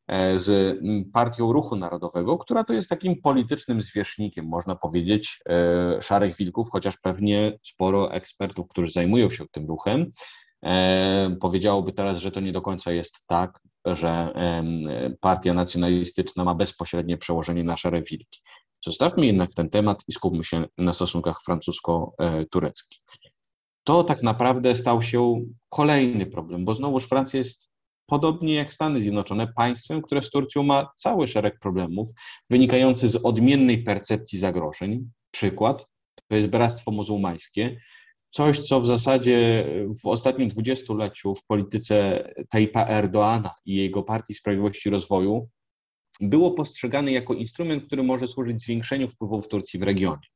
e, 0.08 0.38
z 0.38 0.78
Partią 1.14 1.54
Ruchu 1.54 1.76
Narodowego, 1.76 2.38
która 2.38 2.64
to 2.64 2.74
jest 2.74 2.90
takim 2.90 3.22
politycznym 3.22 3.82
zwierzchnikiem, 3.82 4.46
można 4.46 4.76
powiedzieć, 4.76 5.40
szarych 6.02 6.36
wilków, 6.36 6.68
chociaż 6.72 6.98
pewnie 6.98 7.60
sporo 7.64 8.12
ekspertów, 8.12 8.68
którzy 8.68 8.92
zajmują 8.92 9.32
się 9.32 9.46
tym 9.52 9.68
ruchem, 9.68 10.12
powiedziałoby 11.42 11.94
teraz, 11.94 12.18
że 12.18 12.32
to 12.32 12.40
nie 12.40 12.52
do 12.52 12.62
końca 12.62 12.92
jest 12.92 13.24
tak, 13.28 13.60
że 13.86 14.34
partia 15.22 15.54
nacjonalistyczna 15.54 16.44
ma 16.44 16.56
bezpośrednie 16.56 17.18
przełożenie 17.18 17.64
na 17.64 17.78
szare 17.78 18.02
wilki. 18.02 18.42
Zostawmy 18.86 19.26
jednak 19.26 19.54
ten 19.54 19.70
temat 19.70 20.04
i 20.08 20.14
skupmy 20.14 20.44
się 20.44 20.66
na 20.78 20.94
stosunkach 20.94 21.42
francusko-tureckich. 21.46 23.00
To 23.84 24.04
tak 24.04 24.24
naprawdę 24.24 24.76
stał 24.76 25.02
się 25.02 25.42
kolejny 25.70 26.26
problem, 26.26 26.66
bo 26.66 26.74
znowuż 26.74 27.06
Francja 27.06 27.38
jest 27.38 27.70
podobnie 28.06 28.54
jak 28.54 28.74
Stany 28.74 29.02
Zjednoczone, 29.02 29.48
państwem, 29.56 30.02
które 30.02 30.22
z 30.22 30.30
Turcją 30.30 30.64
ma 30.64 30.90
cały 30.98 31.28
szereg 31.28 31.60
problemów 31.60 32.10
wynikający 32.50 33.10
z 33.10 33.16
odmiennej 33.16 33.84
percepcji 33.84 34.40
zagrożeń. 34.40 35.10
Przykład 35.32 35.88
to 36.30 36.36
jest 36.36 36.48
Bractwo 36.48 36.92
Muzułmańskie, 36.92 37.78
coś, 38.32 38.60
co 38.60 38.82
w 38.82 38.88
zasadzie 38.88 39.68
w 40.04 40.08
ostatnim 40.08 40.50
dwudziestoleciu 40.50 41.36
w 41.36 41.46
polityce 41.46 42.28
Tayyipa 42.50 42.88
Erdoana 42.88 43.52
i 43.66 43.76
jego 43.76 44.04
Partii 44.04 44.34
Sprawiedliwości 44.34 44.90
i 44.90 44.92
Rozwoju 44.92 45.50
było 46.22 46.52
postrzegane 46.52 47.12
jako 47.12 47.34
instrument, 47.34 47.86
który 47.88 48.04
może 48.04 48.28
służyć 48.28 48.62
zwiększeniu 48.62 49.08
wpływów 49.08 49.48
Turcji 49.48 49.80
w 49.80 49.84
regionie. 49.84 50.28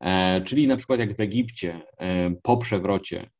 E, 0.00 0.40
czyli 0.40 0.66
na 0.66 0.76
przykład 0.76 1.00
jak 1.00 1.16
w 1.16 1.20
Egipcie 1.20 1.80
e, 1.98 2.30
po 2.42 2.56
przewrocie 2.56 3.30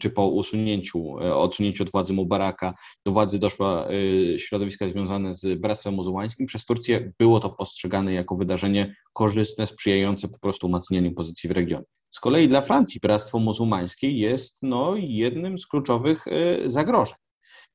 czy 0.00 0.10
po 0.10 0.28
usunięciu, 0.28 1.20
e, 1.20 1.34
odsunięciu 1.34 1.82
od 1.82 1.90
władzy 1.90 2.12
Mubaraka 2.12 2.74
do 3.04 3.12
władzy 3.12 3.38
doszła 3.38 3.88
środowiska 4.36 4.88
związane 4.88 5.34
z 5.34 5.60
Bractwem 5.60 5.94
Muzułmańskim, 5.94 6.46
przez 6.46 6.64
Turcję 6.64 7.12
było 7.18 7.40
to 7.40 7.50
postrzegane 7.50 8.12
jako 8.12 8.36
wydarzenie 8.36 8.94
korzystne, 9.12 9.66
sprzyjające 9.66 10.28
po 10.28 10.38
prostu 10.38 10.66
umacnianiu 10.66 11.12
pozycji 11.12 11.48
w 11.48 11.52
regionie. 11.52 11.84
Z 12.10 12.20
kolei 12.20 12.48
dla 12.48 12.60
Francji 12.60 13.00
Bractwo 13.00 13.38
Muzułmańskie 13.38 14.10
jest 14.10 14.58
no, 14.62 14.94
jednym 14.96 15.58
z 15.58 15.66
kluczowych 15.66 16.24
zagrożeń. 16.66 17.16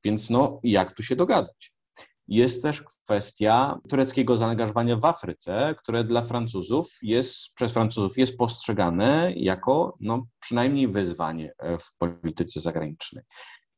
Więc 0.04 0.30
no, 0.30 0.60
jak 0.62 0.94
tu 0.94 1.02
się 1.02 1.16
dogadać? 1.16 1.71
Jest 2.32 2.62
też 2.62 2.82
kwestia 2.82 3.80
tureckiego 3.88 4.36
zaangażowania 4.36 4.96
w 4.96 5.04
Afryce, 5.04 5.74
które 5.78 6.04
dla 6.04 6.22
Francuzów 6.22 6.98
jest, 7.02 7.54
przez 7.54 7.72
Francuzów 7.72 8.18
jest 8.18 8.38
postrzegane 8.38 9.32
jako 9.36 9.96
no, 10.00 10.26
przynajmniej 10.40 10.88
wyzwanie 10.88 11.52
e, 11.58 11.78
w 11.78 11.94
polityce 11.98 12.60
zagranicznej. 12.60 13.24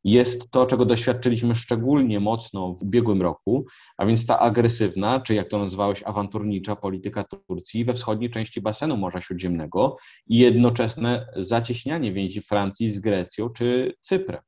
Jest 0.04 0.50
to, 0.50 0.66
czego 0.66 0.84
doświadczyliśmy 0.84 1.54
szczególnie 1.54 2.20
mocno 2.20 2.74
w 2.74 2.82
ubiegłym 2.82 3.22
roku, 3.22 3.66
a 3.96 4.06
więc 4.06 4.26
ta 4.26 4.38
agresywna, 4.38 5.20
czy 5.20 5.34
jak 5.34 5.48
to 5.48 5.58
nazwałeś, 5.58 6.02
awanturnicza 6.02 6.76
polityka 6.76 7.24
Turcji 7.24 7.84
we 7.84 7.94
wschodniej 7.94 8.30
części 8.30 8.60
basenu 8.60 8.96
Morza 8.96 9.20
Śródziemnego 9.20 9.96
i 10.26 10.38
jednoczesne 10.38 11.26
zacieśnianie 11.36 12.12
więzi 12.12 12.42
Francji 12.42 12.90
z 12.90 13.00
Grecją 13.00 13.50
czy 13.50 13.94
Cyprem. 14.00 14.42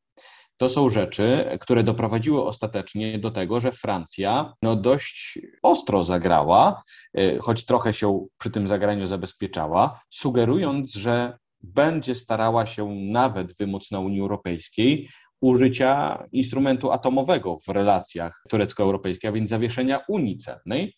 To 0.56 0.68
są 0.68 0.88
rzeczy, 0.88 1.58
które 1.60 1.82
doprowadziły 1.82 2.44
ostatecznie 2.44 3.18
do 3.18 3.30
tego, 3.30 3.60
że 3.60 3.72
Francja 3.72 4.54
no, 4.62 4.76
dość 4.76 5.38
ostro 5.62 6.04
zagrała, 6.04 6.82
y, 7.18 7.38
choć 7.40 7.64
trochę 7.64 7.94
się 7.94 8.26
przy 8.38 8.50
tym 8.50 8.68
zagraniu 8.68 9.06
zabezpieczała, 9.06 10.00
sugerując, 10.10 10.94
że 10.94 11.38
będzie 11.60 12.14
starała 12.14 12.66
się 12.66 12.88
nawet 12.94 13.56
wymóc 13.56 13.90
na 13.90 14.00
Unii 14.00 14.20
Europejskiej 14.20 15.08
użycia 15.40 16.22
instrumentu 16.32 16.92
atomowego 16.92 17.56
w 17.58 17.68
relacjach 17.68 18.42
turecko-europejskich, 18.48 19.30
a 19.30 19.32
więc 19.32 19.50
zawieszenia 19.50 20.00
Unii 20.08 20.36
celnej, 20.36 20.94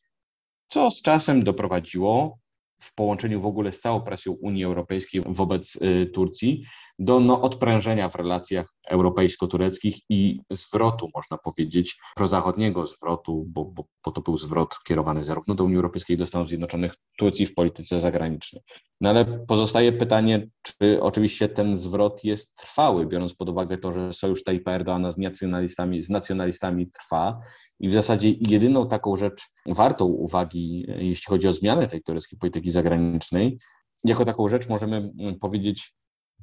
co 0.69 0.91
z 0.91 1.03
czasem 1.03 1.45
doprowadziło 1.45 2.39
w 2.81 2.95
połączeniu 2.95 3.41
w 3.41 3.47
ogóle 3.47 3.73
z 3.73 3.81
całą 3.81 4.01
presją 4.01 4.33
Unii 4.33 4.65
Europejskiej 4.65 5.23
wobec 5.27 5.77
y, 5.77 6.07
Turcji 6.07 6.65
do 6.99 7.21
no, 7.21 7.41
odprężenia 7.41 8.09
w 8.09 8.15
relacjach 8.15 8.75
europejsko-tureckich 8.89 9.97
i 10.09 10.41
zwrotu, 10.51 11.09
można 11.15 11.39
powiedzieć, 11.39 11.97
prozachodniego 12.17 12.87
zwrotu, 12.87 13.45
bo, 13.49 13.65
bo, 13.65 13.85
bo 14.05 14.11
to 14.11 14.21
był 14.21 14.37
zwrot 14.37 14.77
kierowany 14.85 15.25
zarówno 15.25 15.55
do 15.55 15.65
Unii 15.65 15.77
Europejskiej, 15.77 16.17
do 16.17 16.27
Stanów 16.27 16.49
Zjednoczonych, 16.49 16.95
Turcji 17.19 17.47
w 17.47 17.55
polityce 17.55 18.01
zagranicznej. 18.01 18.63
No 19.01 19.09
ale 19.09 19.25
pozostaje 19.25 19.93
pytanie, 19.93 20.49
czy 20.63 21.03
oczywiście 21.03 21.49
ten 21.49 21.77
zwrot 21.77 22.25
jest 22.25 22.57
trwały, 22.57 23.07
biorąc 23.07 23.35
pod 23.35 23.49
uwagę 23.49 23.79
to, 23.79 23.93
że 23.93 24.13
sojusz 24.13 24.43
Tajpa 24.43 24.73
Erdoana 24.73 25.13
z 25.13 25.19
nacjonalistami, 25.19 26.03
z 26.03 26.11
nacjonalistami 26.11 26.91
trwa. 26.91 27.41
I 27.81 27.89
w 27.89 27.93
zasadzie 27.93 28.31
jedyną 28.31 28.89
taką 28.89 29.17
rzecz 29.17 29.43
wartą 29.67 30.05
uwagi, 30.05 30.87
jeśli 30.89 31.25
chodzi 31.27 31.49
o 31.49 31.53
zmianę 31.53 31.89
tej 31.89 32.03
tureckiej 32.03 32.39
polityki 32.39 32.71
zagranicznej, 32.71 33.59
jako 34.05 34.25
taką 34.25 34.49
rzecz 34.49 34.69
możemy 34.69 35.13
powiedzieć, 35.41 35.95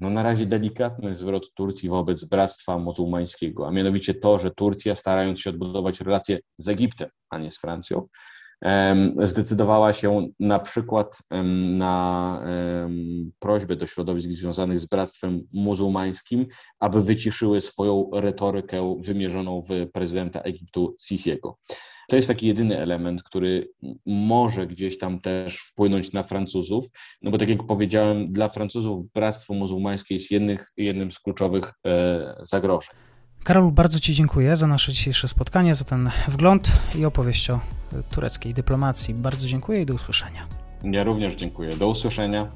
no 0.02 0.10
na 0.10 0.24
razie 0.24 0.46
delikatny 0.46 1.14
zwrot 1.14 1.54
Turcji 1.54 1.90
wobec 1.90 2.26
bractwa 2.26 2.78
muzułmańskiego, 2.78 3.68
a 3.68 3.72
mianowicie 3.72 4.14
to, 4.14 4.40
że 4.40 4.52
Turcja 4.52 4.96
starając 4.96 5.40
się 5.40 5.50
odbudować 5.50 6.02
relacje 6.02 6.40
z 6.58 6.70
Egiptem, 6.70 7.10
a 7.30 7.38
nie 7.38 7.52
z 7.52 7.58
Francją, 7.58 8.08
zdecydowała 9.24 9.94
się 9.94 10.28
na 10.40 10.60
przykład 10.60 11.18
na 11.78 12.44
prośbę 13.40 13.76
do 13.76 13.88
środowisk 13.88 14.30
związanych 14.30 14.80
z 14.80 14.86
Bractwem 14.86 15.48
Muzułmańskim, 15.54 16.46
aby 16.80 17.02
wyciszyły 17.02 17.62
swoją 17.62 18.10
retorykę 18.14 18.98
wymierzoną 19.00 19.62
w 19.62 19.92
prezydenta 19.92 20.40
Egiptu 20.40 20.96
Sisiego. 21.02 21.58
To 22.08 22.16
jest 22.16 22.28
taki 22.28 22.48
jedyny 22.48 22.78
element, 22.80 23.24
który 23.24 23.70
może 24.06 24.68
gdzieś 24.68 24.98
tam 24.98 25.20
też 25.20 25.60
wpłynąć 25.60 26.14
na 26.14 26.24
Francuzów, 26.24 26.86
no 27.22 27.32
bo 27.32 27.38
tak 27.38 27.50
jak 27.50 27.66
powiedziałem, 27.66 28.32
dla 28.32 28.50
Francuzów 28.50 29.12
Bractwo 29.14 29.54
Muzułmańskie 29.54 30.16
jest 30.16 30.32
jednych, 30.32 30.72
jednym 30.78 31.12
z 31.12 31.20
kluczowych 31.20 31.74
e, 31.86 32.36
zagrożeń. 32.42 32.96
Karol, 33.46 33.72
bardzo 33.72 34.00
Ci 34.00 34.14
dziękuję 34.14 34.56
za 34.56 34.68
nasze 34.68 34.92
dzisiejsze 34.92 35.28
spotkanie, 35.28 35.76
za 35.76 35.86
ten 35.86 36.12
wgląd 36.28 36.72
i 36.96 37.06
opowieść 37.06 37.50
o 37.50 37.60
tureckiej 38.12 38.54
dyplomacji. 38.54 39.14
Bardzo 39.14 39.48
dziękuję 39.48 39.82
i 39.82 39.86
do 39.86 39.94
usłyszenia. 39.94 40.48
Ja 40.84 41.04
również 41.04 41.36
dziękuję. 41.36 41.76
Do 41.76 41.88
usłyszenia. 41.88 42.48